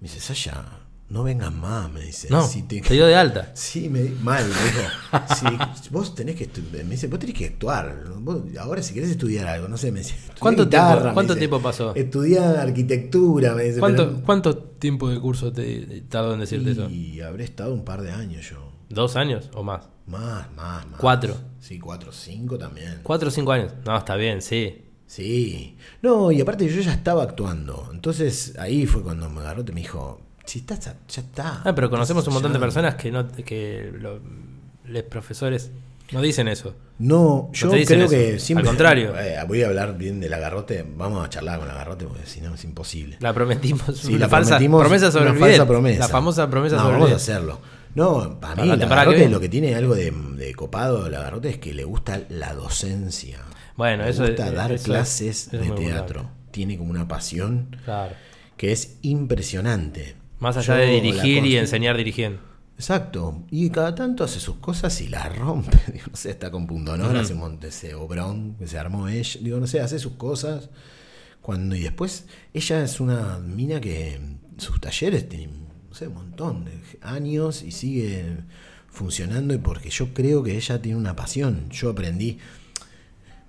[0.00, 0.64] Me dice, Saya,
[1.10, 2.28] no vengas más, me dice.
[2.30, 3.50] No, Si te dio de alta.
[3.54, 5.64] Sí, me, mal, me dijo.
[5.82, 6.48] Si vos tenés que
[6.84, 8.04] me dice, vos tenés que actuar.
[8.20, 10.14] Vos- ahora si querés estudiar algo, no sé, me dice.
[10.38, 11.94] ¿Cuánto guitarra, tiempo- me cuánto dice, tiempo pasó?
[11.94, 13.80] Estudiá arquitectura, me dice.
[13.80, 16.88] ¿Cuánto, pero- ¿Cuánto tiempo de curso te tardó en decirte eso?
[16.90, 18.70] y habré estado un par de años yo.
[18.90, 19.88] ¿Dos años o más?
[20.06, 21.00] Más, más, más.
[21.00, 21.36] Cuatro.
[21.60, 23.00] Sí, cuatro, cinco también.
[23.02, 23.72] ¿Cuatro o cinco años?
[23.84, 24.84] No, está bien, sí.
[25.06, 25.76] Sí.
[26.02, 27.88] No, y aparte yo ya estaba actuando.
[27.92, 31.62] Entonces ahí fue cuando me agarró y me dijo, si estás, a- ya está.
[31.64, 34.20] Ah, pero conocemos un montón de personas que no que lo-
[34.86, 35.70] los profesores
[36.12, 36.74] no dicen eso.
[36.98, 38.08] No, yo creo eso.
[38.08, 38.62] que siempre.
[38.62, 39.14] Al contrario.
[39.18, 40.84] Eh, voy a hablar bien del agarrote.
[40.96, 43.16] Vamos a charlar con el agarrote porque si no es imposible.
[43.20, 43.84] La prometimos.
[43.98, 45.98] Sí, la falsa prometimos promesa sobre una falsa promesa.
[46.00, 47.60] La famosa promesa no, sobre vamos a hacerlo.
[47.94, 51.50] No, para mí Para el agarrote lo que tiene algo de, de copado el agarrote
[51.50, 53.40] es que le gusta la docencia.
[53.76, 56.30] Bueno, le eso gusta es- dar eso es- clases eso de teatro.
[56.50, 58.14] Tiene como una pasión Claro.
[58.56, 60.16] que es impresionante.
[60.40, 62.40] Más allá Yo de dirigir y enseñar dirigiendo.
[62.76, 63.42] Exacto.
[63.50, 65.76] Y cada tanto hace sus cosas y las rompe.
[65.92, 67.18] Digo, no sé, está con punto honor, Ujú.
[67.18, 69.40] hace un monte ese obrón que se armó ella.
[69.42, 70.70] Digo, no sé, hace sus cosas.
[71.42, 74.20] Cuando, y después, ella es una mina que
[74.58, 76.72] sus talleres tienen, no sé, un montón de
[77.02, 78.36] años y sigue
[78.88, 79.54] funcionando.
[79.54, 81.68] Y porque yo creo que ella tiene una pasión.
[81.70, 82.38] Yo aprendí.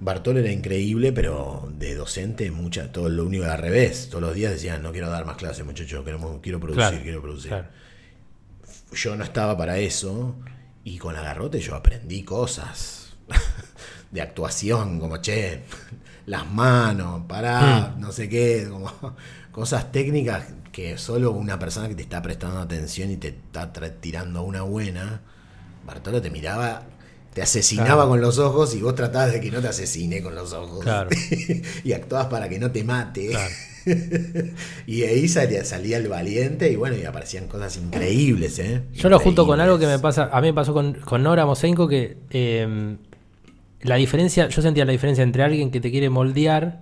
[0.02, 4.08] Bartol era increíble, pero de docente, mucha, todo lo único era al revés.
[4.10, 7.22] Todos los días decían, no quiero dar más clases, muchachos, queremos, quiero producir, Claro, quiero
[7.22, 7.68] producir claro.
[8.94, 10.36] yo no estaba para eso
[10.84, 13.14] y con agarrote yo aprendí cosas
[14.12, 15.64] de actuación, como che,
[16.26, 18.00] las manos, pará, Hmm.
[18.00, 18.92] no sé qué, como
[19.52, 24.44] cosas técnicas que solo una persona que te está prestando atención y te está tirando
[24.44, 25.22] una buena,
[25.86, 26.84] Bartolo te miraba,
[27.34, 28.10] te asesinaba Claro.
[28.10, 30.84] con los ojos y vos tratabas de que no te asesine con los ojos.
[30.84, 31.10] Claro.
[31.84, 33.30] y actuabas para que no te mate.
[33.30, 33.54] Claro.
[34.88, 38.82] y ahí salía, salía el valiente y bueno, y aparecían cosas increíbles, ¿eh?
[38.94, 41.46] Yo lo junto con algo que me pasa, a mí me pasó con, con Nora
[41.46, 42.98] Mosenko que eh,
[43.82, 46.82] la diferencia, yo sentía la diferencia entre alguien que te quiere moldear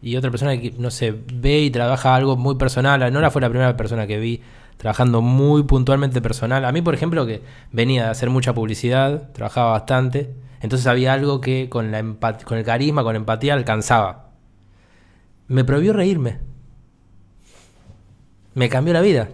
[0.00, 3.12] y otra persona que, no sé, ve y trabaja algo muy personal.
[3.12, 4.40] Nora fue la primera persona que vi
[4.76, 6.64] trabajando muy puntualmente personal.
[6.64, 11.40] A mí, por ejemplo, que venía de hacer mucha publicidad, trabajaba bastante, entonces había algo
[11.40, 14.30] que con, la el carisma, con empatía alcanzaba.
[15.48, 16.38] Me prohibió reírme.
[18.54, 19.28] Me cambió la vida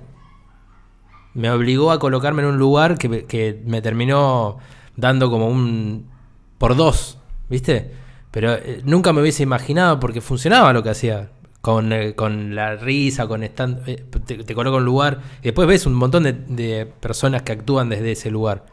[1.34, 4.58] me obligó a colocarme en un lugar que, me- que me terminó
[4.96, 6.10] dando como un
[6.58, 7.90] por dos, ¿viste?
[8.30, 11.30] Pero eh, nunca me hubiese imaginado porque funcionaba lo que hacía.
[11.62, 15.44] Con, eh, con la risa, con stand, eh, te, te coloca en un lugar y
[15.44, 18.66] después ves un montón de, de personas que actúan desde ese lugar.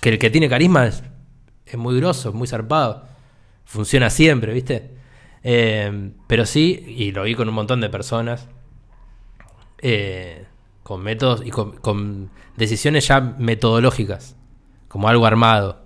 [0.00, 1.02] Que el que tiene carisma es,
[1.66, 3.06] es muy grosso, es muy zarpado.
[3.64, 4.94] Funciona siempre, ¿viste?
[5.42, 8.48] Eh, pero sí, y lo vi con un montón de personas
[9.78, 10.46] eh,
[10.82, 14.36] con métodos y con, con decisiones ya metodológicas,
[14.88, 15.84] como algo armado.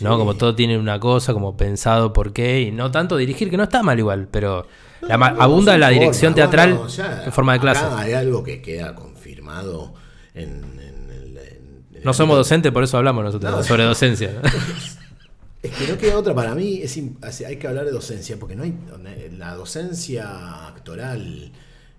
[0.00, 0.16] ¿no?
[0.18, 3.64] Como todo tiene una cosa, como pensado por qué, y no tanto dirigir, que no
[3.64, 4.66] está mal igual, pero
[5.02, 7.84] la No, abunda la dirección teatral ya en forma de clase.
[7.96, 9.94] Hay algo que queda confirmado
[10.34, 10.48] en,
[10.80, 13.62] en el- en- No somos docentes, por eso hablamos nosotros, No.
[13.62, 14.32] sobre docencia.
[15.60, 16.96] Es que no queda otra para mí, es,
[17.44, 18.74] hay que hablar de docencia, porque no hay
[19.36, 21.50] la docencia actoral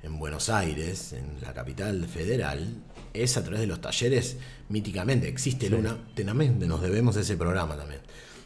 [0.02, 2.74] en Buenos Aires, en la capital federal,
[3.14, 4.38] es a través de los talleres
[4.70, 5.28] míticamente.
[5.28, 5.72] Existe Sí.
[5.74, 8.00] Luna, tenamente nos debemos ese programa también,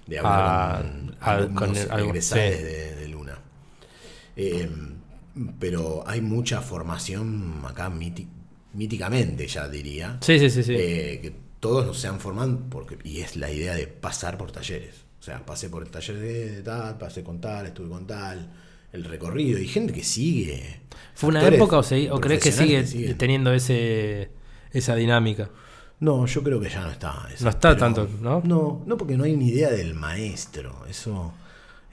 [0.08, 0.84] de hablar
[1.22, 2.24] Ah, con con egresados
[2.56, 2.63] sí.
[2.63, 3.23] de, de Luna.
[4.36, 4.69] Eh,
[5.60, 8.28] pero hay mucha formación acá míti-
[8.74, 10.17] míticamente, ya diría.
[10.22, 10.74] Sí, sí, sí, sí.
[10.78, 15.06] Eh, que todos nos sean formando, porque, y es la idea de pasar por talleres.
[15.19, 18.52] O sea, pasé por el taller de, tal, pasé con tal, estuve con tal,
[18.91, 20.82] el recorrido, y gente que sigue.
[21.15, 24.32] ¿Fue una época o, crees que sigue teniendo ese
[24.72, 25.50] esa dinámica?
[26.00, 27.28] No, yo creo que ya no está.
[27.34, 28.41] eso, No está pero- tanto, ¿no?
[28.43, 30.86] No, no porque no hay una idea del maestro.
[30.89, 31.34] Eso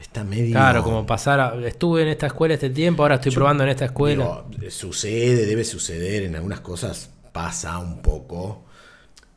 [0.01, 0.53] Está medio.
[0.53, 3.71] Claro, como pasar a- estuve en esta escuela este tiempo, ahora estoy Yo probando en
[3.71, 4.45] esta escuela.
[4.49, 8.65] Digo, sucede, debe suceder, en algunas cosas pasa un poco,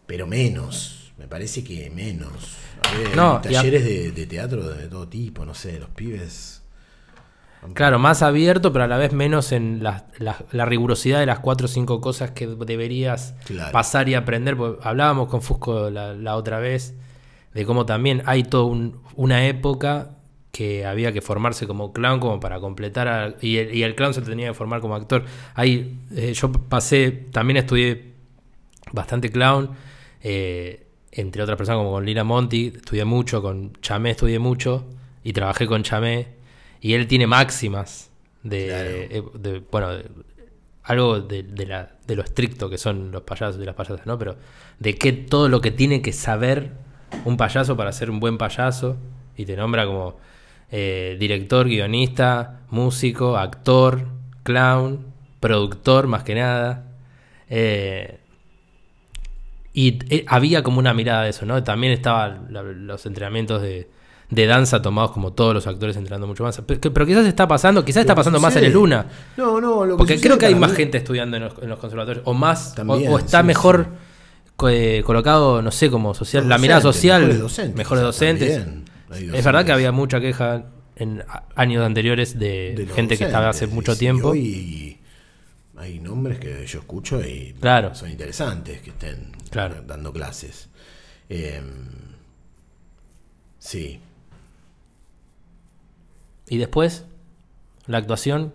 [0.06, 1.12] pero menos.
[1.18, 2.56] Me parece que menos.
[2.90, 6.62] A ver, No, a- talleres de, de teatro de todo tipo, no sé, los pibes.
[7.76, 11.40] Claro, más abierto, pero a la vez menos en la, la- la rigurosidad de las
[11.40, 13.72] cuatro o cinco cosas que deberías Claro.
[13.72, 14.58] pasar y aprender.
[14.58, 16.94] Porque hablábamos con Fusco la, la otra vez
[17.54, 20.10] de cómo también hay toda un- una época
[20.54, 24.14] que había que formarse como clown como para completar a- y, el, y el clown
[24.14, 25.26] se tenía que formar como actor.
[25.56, 28.14] Ahí eh, yo pasé, también estudié
[28.92, 29.72] bastante clown,
[30.22, 34.86] eh, entre otras personas como con Lila Monti, estudié mucho, con Chamé estudié mucho
[35.24, 36.28] y trabajé con Chamé
[36.82, 38.12] y él tiene máximas
[38.44, 38.90] de, Claro.
[38.92, 40.06] eh, de- bueno, de-
[40.84, 41.18] algo
[41.66, 44.20] la- de lo estricto que son los payasos y las payasas, ¿no?
[44.20, 44.36] Pero
[44.78, 46.74] de que todo lo que tiene que saber
[47.26, 48.98] un payaso para ser un buen payaso
[49.36, 50.22] y te nombra como
[50.76, 54.08] eh, director, guionista, músico, actor,
[54.42, 55.06] clown,
[55.40, 56.88] productor más que nada.
[57.48, 58.18] Eh,
[59.74, 61.64] y eh, había como una mirada de eso, ¿no?
[61.64, 62.48] También estaban
[62.88, 63.88] los entrenamientos de,
[64.30, 66.60] de danza tomados como todos los actores entrenando mucho más.
[66.66, 69.06] Pero, pero quizás está pasando, quizás está que pasando más en el Luna.
[69.38, 71.54] No, no, lo que Porque sucede creo que hay más mí- gente estudiando en los,
[71.62, 72.24] en los conservatorios.
[72.26, 73.88] O más, o- También, o, está sí, mejor
[74.60, 74.66] sí.
[74.70, 77.22] eh, colocado, no sé, como social, Los la mirada social.
[77.22, 78.68] mejores docentes, mejores docentes.
[79.14, 81.24] Es verdad que había mucha queja en
[81.56, 84.30] años anteriores de, gente que estaba hace mucho y tiempo.
[84.30, 85.00] hoy
[85.78, 87.96] hay nombres que yo escucho y Claro.
[87.96, 89.82] son interesantes que estén Claro.
[89.86, 90.70] dando clases.
[91.30, 91.62] Eh,
[93.60, 94.00] sí,
[96.50, 97.06] Y después,
[97.88, 98.54] la actuación.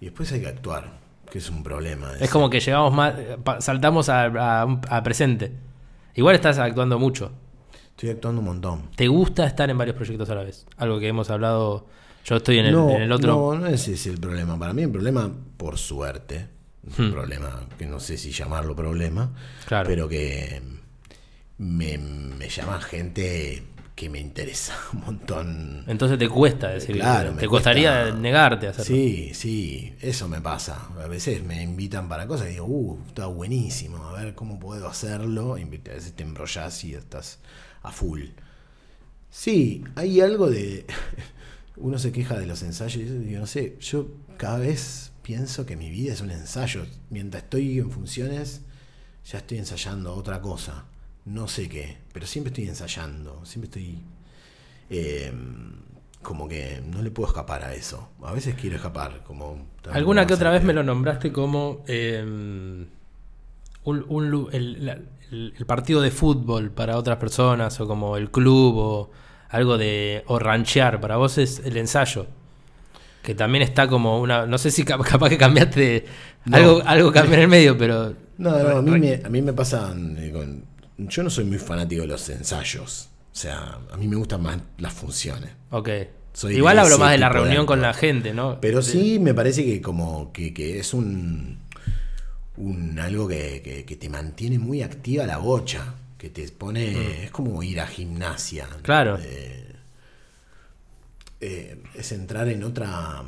[0.00, 0.92] y después hay que actuar,
[1.30, 2.12] que es un problema.
[2.20, 3.14] Es como que llegamos más,
[3.58, 5.52] saltamos a, a a presente.
[6.14, 7.32] Igual estás actuando mucho.
[7.98, 8.82] Estoy actuando un montón.
[8.94, 10.64] ¿Te gusta estar en varios proyectos a la vez?
[10.76, 11.84] Algo que hemos hablado.
[12.24, 13.32] Yo estoy en el, no, en el otro.
[13.34, 14.56] no, no ese es el problema.
[14.56, 16.46] Para mí el problema, por suerte,
[16.96, 17.02] Hmm.
[17.06, 19.32] un problema que no sé si llamarlo problema,
[19.66, 19.88] Claro.
[19.88, 20.62] pero que
[21.58, 23.64] me, me llama gente
[23.96, 25.84] que me interesa un montón.
[25.88, 26.94] Entonces te cuesta decir.
[26.94, 28.94] Claro, te costaría cuesta- negarte a hacerlo.
[28.94, 30.88] Sí, sí, eso me pasa.
[31.02, 34.86] A veces me invitan para cosas y digo, uh, está buenísimo, a ver cómo puedo
[34.88, 35.54] hacerlo.
[35.56, 37.40] A veces te embrollas y estás
[37.82, 38.22] a full.
[39.30, 40.86] Sí, hay algo de.
[41.76, 45.76] Uno se queja de los ensayos y yo no sé, yo cada vez pienso que
[45.76, 46.84] mi vida es un ensayo.
[47.10, 48.62] Mientras estoy en funciones,
[49.24, 50.86] ya estoy ensayando otra cosa.
[51.24, 53.98] No sé qué, pero siempre estoy ensayando, siempre estoy.
[54.90, 55.32] eh,
[56.22, 58.10] como que no le puedo escapar a eso.
[58.22, 59.66] A veces quiero escapar, como.
[59.92, 62.20] Alguna que otra vez me lo no nombraste como eh,
[63.84, 64.98] un- un el, la-
[65.30, 69.10] el- el partido de fútbol para otras personas, o como el club, o
[69.50, 70.22] algo de.
[70.26, 71.00] o ranchear.
[71.00, 72.26] Para vos es el ensayo.
[73.22, 74.46] Que también está como una.
[74.46, 75.80] No sé si cap- capaz que cambiaste.
[75.80, 76.04] de-
[76.46, 76.56] No.
[76.56, 78.14] Algo, algo cambió en el medio, pero.
[78.38, 79.92] No, no, a mí me, a mí me pasa.
[80.18, 80.64] eh, con-
[80.98, 83.08] yo no soy muy fanático de los ensayos.
[83.32, 85.50] O sea, a mí me gustan más las funciones.
[85.70, 85.88] Ok.
[86.32, 88.60] Soy Igual hablo más de la de reunión con la gente, ¿no?
[88.60, 91.58] Pero sí me parece que como que, que es un,
[92.58, 97.30] un algo que, que- que te mantiene muy activa la bocha, que te pone, es
[97.30, 98.66] como ir a gimnasia.
[98.66, 98.82] Mm.
[98.82, 99.18] Claro.
[99.22, 99.64] Eh,
[101.40, 103.22] eh, es entrar en otra,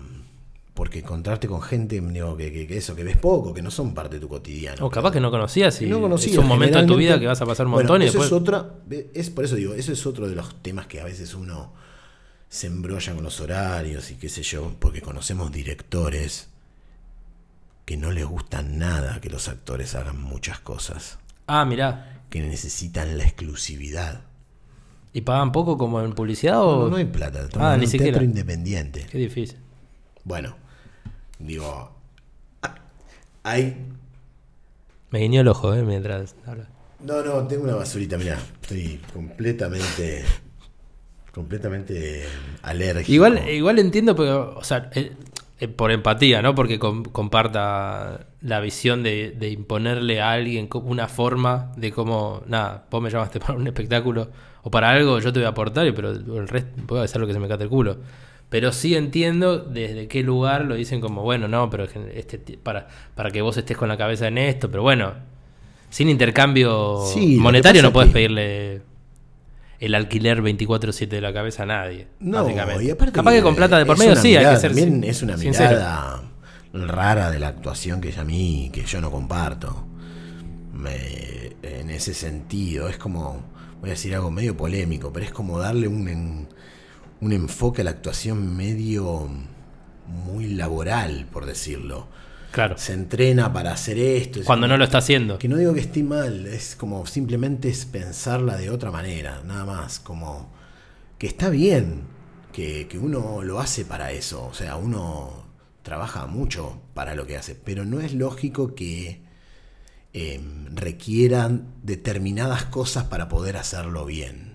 [0.75, 3.95] porque encontrarte con gente, digo, que, que- que eso, que ves poco, que no son
[3.95, 4.85] parte de tu cotidiano.
[4.85, 7.27] O capaz que no conocías y No conocía, es un momento de tu vida que
[7.27, 8.75] vas a pasar un Bueno, montón eso es otra,
[9.15, 11.73] es por eso digo, eso es otro de los temas que a veces uno
[12.49, 16.49] se embrolla con los horarios y qué sé yo, porque conocemos directores
[17.91, 22.23] que no les gusta nada que los actores hagan muchas cosas, Ah, mirá.
[22.31, 24.21] que necesitan la exclusividad.
[25.13, 26.85] ¿Y pagan poco como en publicidad o.?
[26.85, 28.13] No, no hay plata, Ah, ni un siquiera.
[28.13, 29.07] teatro independiente.
[29.11, 29.59] Qué difícil.
[30.23, 30.55] Bueno,
[31.41, 31.91] digo,
[33.43, 33.89] hay
[35.11, 35.83] Me guiñó el ojo, ¿eh?
[35.83, 36.69] Mientras habla.
[37.01, 40.25] No, no, tengo una basurita, mira, estoy completamente,
[41.35, 42.25] completamente
[42.63, 43.11] alérgico.
[43.13, 45.11] Igual, igual entiendo, pero, o sea, eh,
[45.69, 46.55] por empatía, ¿no?
[46.55, 52.87] Porque com- comparta la visión de, de imponerle a alguien una forma de cómo, nada,
[52.91, 54.29] vos me llamaste para un espectáculo
[54.63, 57.27] o para algo, yo te voy a aportar, y- pero el resto puedo hacer lo
[57.27, 57.97] que se me cate el culo.
[58.49, 63.31] Pero sí entiendo desde qué lugar lo dicen como, bueno, no, pero este, para, para
[63.31, 65.13] que vos estés con la cabeza en esto, pero bueno,
[65.89, 68.83] sin intercambio Sí, monetario no puedes pedirle
[69.81, 72.07] el alquiler 24-7 de la cabeza a nadie.
[72.21, 75.03] No, y aparte Capaz que con plata de por medio sí, hay que ser también
[75.05, 75.71] es una sincero.
[75.71, 76.23] mirada
[76.73, 79.87] rara de la actuación que a mí, que yo no comparto.
[80.73, 83.43] Me- en ese sentido, es como,
[83.81, 86.49] voy a decir algo medio polémico, pero es como darle un, en-
[87.21, 89.29] un enfoque a la actuación medio
[90.07, 92.07] muy laboral, por decirlo.
[92.53, 92.77] Claro.
[92.79, 94.41] Se entrena para hacer esto.
[94.41, 95.39] es Cuando como- no lo está haciendo.
[95.39, 99.65] Que no digo que esté mal, es como simplemente es pensarla de otra manera, nada
[99.65, 100.53] más, como
[101.19, 102.03] que está bien,
[102.53, 105.45] que, que uno lo hace para eso, o sea, uno
[105.83, 109.23] trabaja mucho para lo que hace, pero no es lógico que
[110.13, 110.41] eh,
[110.75, 114.50] requieran determinadas cosas para poder hacerlo bien.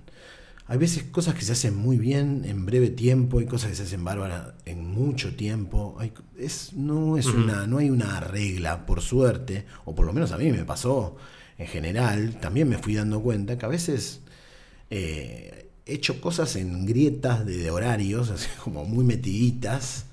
[0.67, 3.83] Hay veces cosas que se hacen muy bien en breve tiempo, hay cosas que se
[3.83, 5.95] hacen bárbaras en mucho tiempo.
[5.99, 10.31] Hay, es, no, es una, no hay una regla, por suerte, o por lo menos
[10.31, 11.17] a mí me pasó
[11.59, 12.39] en general.
[12.39, 14.21] También me fui dando cuenta que a veces
[14.89, 20.07] eh, he hecho cosas en grietas de, de horarios, así como muy metiditas.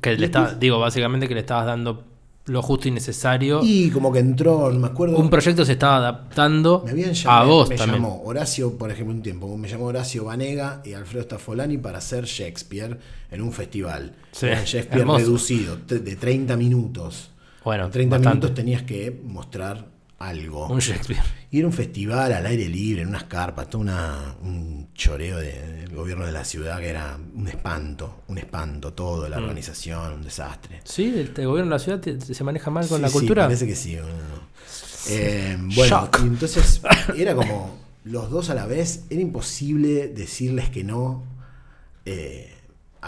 [0.00, 2.04] Que le está, digo, básicamente que le estabas dando
[2.46, 3.60] lo justo y necesario.
[3.62, 5.16] Y como que entró, no me acuerdo.
[5.18, 8.02] un proyecto se estaba adaptando Me habían a llamado, vos me también.
[8.02, 12.24] llamó Horacio, por ejemplo, un tiempo, me llamó Horacio Vanega y Alfredo Staffolani para hacer
[12.24, 12.98] Shakespeare
[13.30, 14.14] en un festival.
[14.32, 15.18] Sí, Era Shakespeare hermoso.
[15.18, 17.30] reducido, de 30 minutos.
[17.64, 18.36] Bueno, en 30 bastante.
[18.38, 19.86] minutos tenías que mostrar
[20.18, 20.66] algo.
[20.68, 21.22] Un Shakespeare.
[21.50, 25.76] Y era un festival al aire libre, en unas carpas, todo una, un choreo de-
[25.82, 29.30] del gobierno de la ciudad que era un espanto, un espanto todo, Mm.
[29.30, 30.80] la organización, un desastre.
[30.84, 33.12] Sí, el, el gobierno de la ciudad te- se maneja mal con Sí, la sí,
[33.14, 33.44] cultura.
[33.44, 33.96] parece que sí.
[33.96, 34.46] bueno.
[35.08, 36.80] Eh, bueno, y entonces
[37.16, 39.04] era como los dos a la vez.
[39.10, 41.22] Era imposible decirles que no
[42.04, 42.52] eh,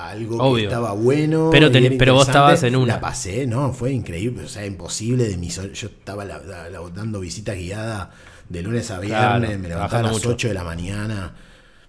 [0.07, 1.51] a algo que estaba bueno.
[1.53, 2.95] Pero ten- vos estabas en una.
[2.95, 3.73] La pasé, ¿no?
[3.73, 4.45] Fue increíble.
[4.45, 5.57] O sea, imposible de mis.
[5.57, 8.11] Yo estaba la- la- la- dando visita guiada
[8.49, 9.49] de lunes a viernes.
[9.51, 10.31] Claro, me levantaba a las mucho.
[10.31, 11.35] 8 de la mañana.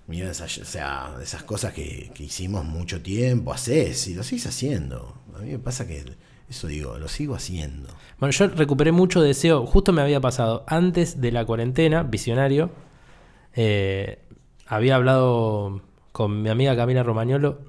[0.08, 4.48] Mira, esa- o sea, esas cosas que, que hicimos mucho tiempo, haces y lo sigues
[4.48, 5.16] haciendo.
[5.36, 6.04] A mí me pasa que
[6.50, 7.90] eso digo, lo sigo haciendo.
[8.20, 9.66] Bueno, yo recuperé mucho deseo.
[9.68, 12.72] Justo me había pasado antes de la cuarentena, visionario.
[13.56, 14.20] eh,
[14.68, 17.60] había hablado con mi amiga Camila Romagnolo.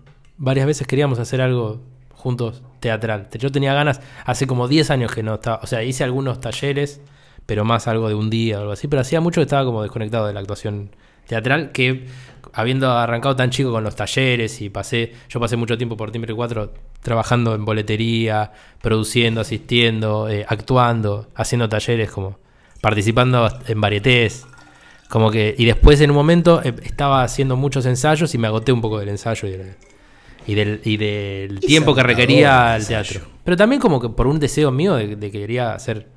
[0.42, 1.82] Varias veces queríamos hacer algo
[2.14, 3.28] juntos teatral.
[3.38, 5.60] Yo tenía ganas, hace como 10 años que no estaba.
[5.62, 7.02] O sea, hice algunos talleres,
[7.44, 8.88] pero más algo de un día o algo así.
[8.88, 11.72] Pero hacía mucho que estaba como desconectado de la actuación teatral.
[11.72, 12.06] Que
[12.54, 15.12] habiendo arrancado tan chico con los talleres y pasé.
[15.28, 16.72] Yo pasé mucho tiempo por Timbre 4
[17.02, 22.38] trabajando en boletería, produciendo, asistiendo, eh, actuando, haciendo talleres, como
[22.80, 24.46] participando en varietés.
[25.10, 28.72] Como que, y después en un momento eh, estaba haciendo muchos ensayos y me agoté
[28.72, 29.76] un poco del ensayo y del,
[30.46, 33.20] y del, y del tiempo que requería el teatro.
[33.44, 36.08] Pero también como que por un deseo mío de, de que quería hacer,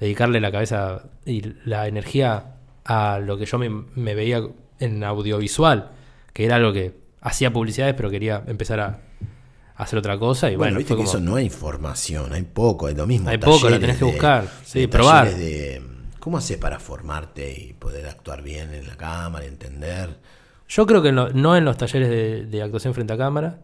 [0.00, 4.42] dedicarle la cabeza y la energía a lo que yo me, me veía
[4.78, 5.90] en audiovisual,
[6.32, 9.00] que era algo que hacía publicidades, pero quería empezar a,
[9.76, 10.50] hacer otra cosa.
[10.50, 13.28] Y Bueno, bueno, viste que como- eso no hay información, hay poco, es lo mismo.
[13.28, 15.34] Hay poco, lo tenés que de- buscar, sí, de probar.
[15.34, 15.82] de-
[16.18, 20.18] ¿Cómo haces para formarte y poder actuar bien en la cámara, entender?
[20.68, 23.60] Yo creo que no, no en los talleres de, de actuación frente a cámara.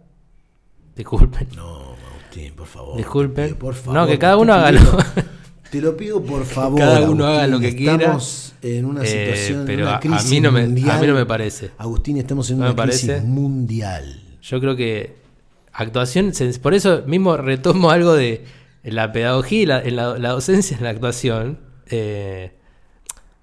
[0.96, 1.48] Disculpen.
[1.56, 2.96] No, Agustín, por favor.
[2.96, 3.48] Disculpen.
[3.48, 4.80] te pido, por No, que cada uno haga lo-
[5.70, 6.78] Te lo pido por favor.
[6.78, 7.94] Cada uno haga lo que quiera.
[7.94, 11.00] Estamos en una Eh, situación, pero una a- a crisis mí no me- a mundial.
[11.00, 11.70] mí no me parece.
[11.78, 13.26] Agustín, estamos en ¿No una crisis parece?
[13.26, 14.22] mundial.
[14.42, 15.16] Yo creo que
[15.72, 18.44] actuación, por eso mismo retomo algo de
[18.84, 22.52] la pedagogía y la, en la, la docencia en la actuación, eh,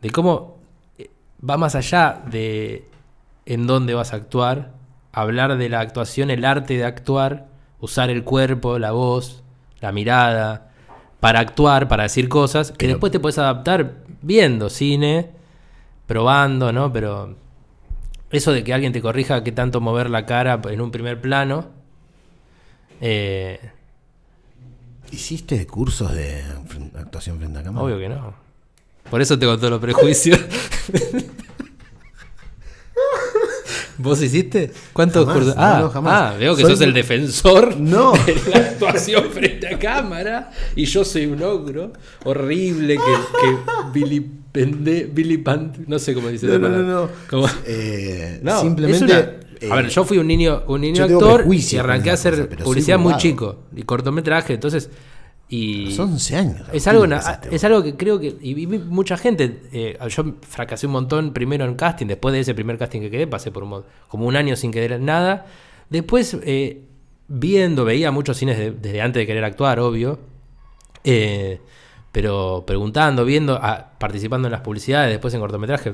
[0.02, 0.60] de cómo
[1.00, 1.10] eh,
[1.48, 2.88] va más allá de
[3.49, 4.71] en dónde vas a actuar,
[5.12, 7.47] hablar de la actuación, el arte de actuar,
[7.81, 9.43] usar el cuerpo, la voz,
[9.81, 10.71] la mirada,
[11.19, 15.29] para actuar, para decir cosas, que Pero- después te puedes adaptar viendo cine,
[16.07, 16.91] probando, ¿no?
[16.93, 17.35] Pero
[18.31, 21.65] eso de que alguien te corrija qué tanto mover la cara en un primer plano.
[23.01, 23.59] eh,
[25.12, 26.43] ¿Hiciste cursos de
[26.99, 27.83] actuación frente a cámara?
[27.85, 28.33] obvio que no.
[29.09, 30.39] Por eso tengo todos los prejuicios.
[33.99, 34.71] ¿Vos hiciste?
[34.93, 35.55] ¿Cuántos Jamás, cursos?
[35.57, 36.13] Ah, no, jamás.
[36.33, 38.13] ah, veo que Soy sos el defensor No.
[38.25, 41.91] de la actuación frente a cámara y yo soy un ogro
[42.23, 43.02] horrible que,
[43.41, 43.58] que
[43.93, 47.10] vilipende, vilipant, no sé cómo dice No, no, no,
[47.65, 49.06] Eh, No, simplemente.
[49.06, 49.19] una-
[49.62, 52.97] eh, a ver, yo fui un niño, un niño actor y arranqué a hacer publicidad
[52.97, 54.89] muy chico y cortometraje, entonces
[55.52, 56.62] y Son 11 años.
[56.71, 60.85] es algo, pasaste es algo que creo que y vi mucha gente, eh, yo fracasé
[60.85, 63.69] un montón primero en casting, después de ese primer casting que quedé, pasé por un,
[63.69, 65.47] mo- como un año sin querer nada.
[65.89, 66.83] Después eh,
[67.27, 70.19] viendo, veía muchos cines de- desde antes de querer actuar, obvio.
[71.04, 71.60] eh,
[72.12, 73.60] pero preguntando, viendo,
[74.00, 75.93] participando en las publicidades, después en cortometraje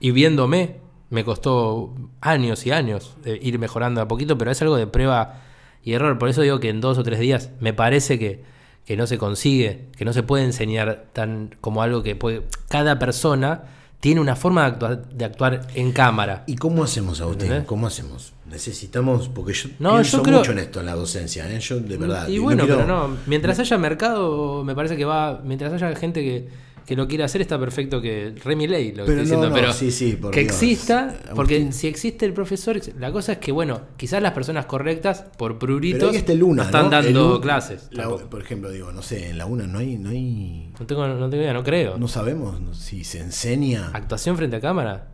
[0.00, 0.76] y viéndome,
[1.10, 5.40] me costó años y años eh, ir mejorando a poquito, pero es algo de prueba
[5.84, 6.18] y error.
[6.18, 8.42] Por eso digo que en dos o tres días me parece que,
[8.84, 12.42] que no se consigue, que no se puede enseñar tan como algo que puede.
[12.68, 13.62] Cada persona
[14.00, 16.44] tiene una forma de actuar, de actuar en cámara.
[16.46, 17.46] ¿Y cómo hacemos, Agustín?
[17.46, 17.66] ¿Entendés?
[17.66, 18.32] ¿Cómo hacemos?
[18.50, 21.58] Necesitamos, porque yo No, pienso yo creo- mucho en esto, en la docencia, ¿eh?
[21.60, 22.28] yo de verdad.
[22.28, 25.94] Y no bueno, quiero- pero no, mientras haya mercado, me parece que va, mientras haya
[25.96, 26.48] gente que,
[26.86, 29.72] que lo quiera hacer, está perfecto que Remy Ley lo Pero estoy diciendo, no, pero
[29.72, 30.52] sí, sí, por que Dios.
[30.52, 31.34] exista, Agustín.
[31.34, 35.58] porque si existe el profesor, la cosa es que, bueno, quizás las personas correctas, por
[35.58, 37.88] pruritos, UNA, no están dando clases.
[37.90, 41.06] la- por ejemplo, digo, no sé, en la UNA no hay, no hay, No tengo,
[41.08, 41.96] no tengo idea, no creo.
[41.96, 43.90] no sabemos si se enseña.
[43.94, 45.08] ¿Actuación frente a cámara?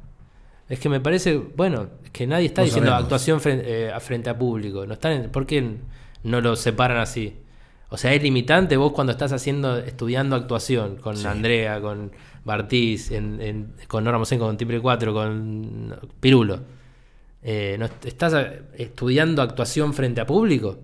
[0.68, 3.04] Es que me parece, bueno, es que nadie está diciendo sabemos.
[3.04, 4.86] actuación frente, eh, a frente a público.
[4.86, 5.76] No están, en- ¿Por qué
[6.24, 7.34] no lo separan así?
[7.90, 11.26] O sea, es limitante vos cuando estás haciendo, estudiando actuación con Sí.
[11.26, 12.12] Andrea, con
[12.44, 16.60] Bartiz, en, en- con Mosén, con Timbre 4, con Pirulo.
[17.42, 20.78] Eh, ¿no est- ¿Estás eh, estudiando actuación frente a público?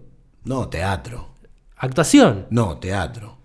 [0.45, 1.31] No, teatro.
[1.77, 2.47] Actuación.
[2.51, 3.37] No, teatro.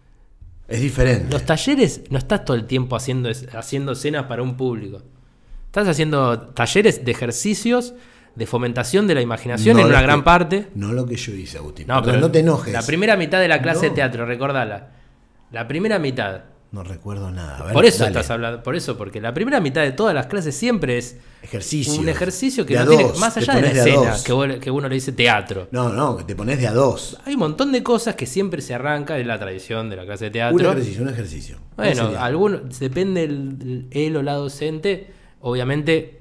[0.68, 1.32] Es diferente.
[1.32, 5.01] Los talleres no estás todo el tiempo haciendo, haciendo escenas para un público.
[5.66, 7.93] Estás haciendo talleres de ejercicios
[8.36, 10.68] de fomentación de la imaginación No en una que- gran parte.
[10.76, 11.88] No lo que yo hice, Agustín.
[11.88, 12.74] No, pero no te enojes.
[12.74, 14.90] La primera mitad de la clase de teatro, recordala.
[15.52, 16.42] La primera mitad.
[16.72, 17.58] No recuerdo nada.
[17.58, 18.12] A ver, por eso dale.
[18.18, 22.00] estás hablando, por eso, porque la primera mitad de todas las clases siempre es Ejercicio.
[22.00, 24.24] un ejercicio que no a tiene, dos, más allá de la de escena, dos.
[24.24, 25.68] que, vos- que uno le dice teatro.
[25.72, 27.18] No, no, que te pones de a dos.
[27.26, 30.24] Hay un montón de cosas que siempre se arranca de la tradición de la clase
[30.24, 30.72] de Un teatro.
[30.72, 31.56] ejercicio, un ejercicio.
[31.58, 32.24] ¿Cómo Bueno, sería?
[32.24, 35.12] algunos, depende el, él o la docente,
[35.42, 36.20] obviamente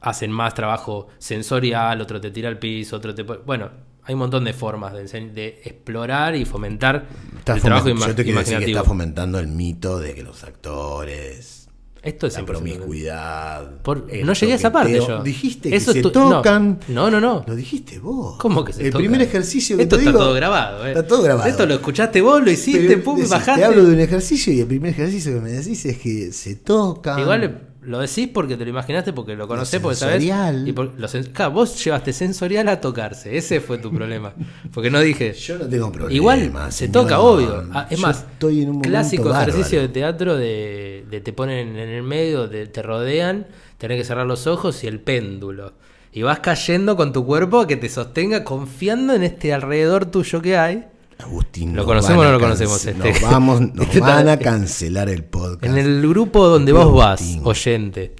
[0.00, 3.22] hacen más trabajo sensorial, otro te tira al piso, otro te...
[3.22, 3.70] Bueno,
[4.02, 7.06] hay un montón de formas de, de explorar y fomentar
[7.46, 11.56] el trabajo Yo te quiero decir que está fomentando el mito de que los actores.
[12.02, 12.44] Esto es La 100%.
[12.46, 13.82] promiscuidad.
[13.82, 15.22] Por- no llegué a esa parte yo.
[15.22, 16.80] Dijiste que se tu- tocan.
[16.88, 17.44] No, no, no.
[17.46, 18.38] Lo dijiste vos.
[18.38, 19.02] ¿Cómo que se El tocan?
[19.02, 20.88] primer ejercicio que Esto te está digo- todo grabado, eh.
[20.92, 21.46] Está todo grabado.
[21.48, 23.60] Esto lo escuchaste vos, lo hiciste, Pero pum, decís, bajaste.
[23.60, 26.56] Te hablo de un ejercicio y el primer ejercicio que me decís es que se
[26.56, 27.18] tocan.
[27.20, 30.54] Igual lo decís porque te lo imaginaste, porque lo conocés, porque sensorial.
[30.56, 30.68] sabés.
[30.68, 33.36] Y por- lo sen- claro, vos llevaste sensorial a tocarse.
[33.36, 34.34] Ese fue tu problema.
[34.72, 35.32] Porque no dije.
[35.32, 36.12] Yo no tengo problema.
[36.14, 36.92] Igual se señor.
[36.92, 37.64] toca, obvio.
[37.72, 39.50] Ah, es Yo más, estoy en un clásico bárbaro.
[39.50, 43.46] ejercicio de teatro de, de te ponen en el medio, de- te rodean,
[43.78, 45.72] tenés que cerrar los ojos y el péndulo.
[46.12, 50.42] Y vas cayendo con tu cuerpo a que te sostenga confiando en este alrededor tuyo
[50.42, 50.86] que hay.
[51.20, 53.12] Agustín, ¿Lo conocemos o no lo conocemos este?
[53.12, 55.64] Nos, vamos, nos Este van a cancelar el podcast.
[55.64, 58.14] En el grupo donde vos vas, oyente,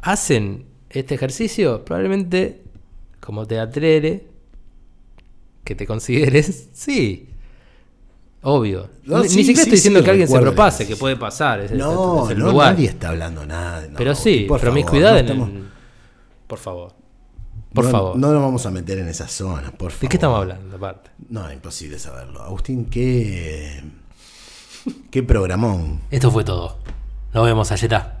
[0.00, 2.62] hacen este ejercicio, probablemente
[3.20, 4.26] como teatrere,
[5.64, 7.28] que te consideres, sí.
[8.42, 8.88] Obvio.
[9.04, 11.16] No, ni, sí, ni siquiera sí, estoy diciendo sí, que alguien se propase, que puede
[11.16, 11.60] pasar.
[11.60, 12.72] Es, No, es el no, lugar.
[12.74, 13.88] nadie está hablando nada.
[13.88, 15.50] no, Pero sí, por favor, promiscuidad no en- estamos-
[16.46, 16.92] Por favor.
[17.76, 18.16] Por no- favor.
[18.16, 20.00] No nos vamos a meter en esa zona, por favor.
[20.00, 21.10] ¿De qué estamos hablando aparte?
[21.28, 22.42] No, imposible saberlo.
[22.42, 23.82] Agustín, qué.
[25.10, 26.00] qué programón.
[26.10, 26.78] Esto fue todo.
[27.34, 28.14] Nos vemos, Ayeta.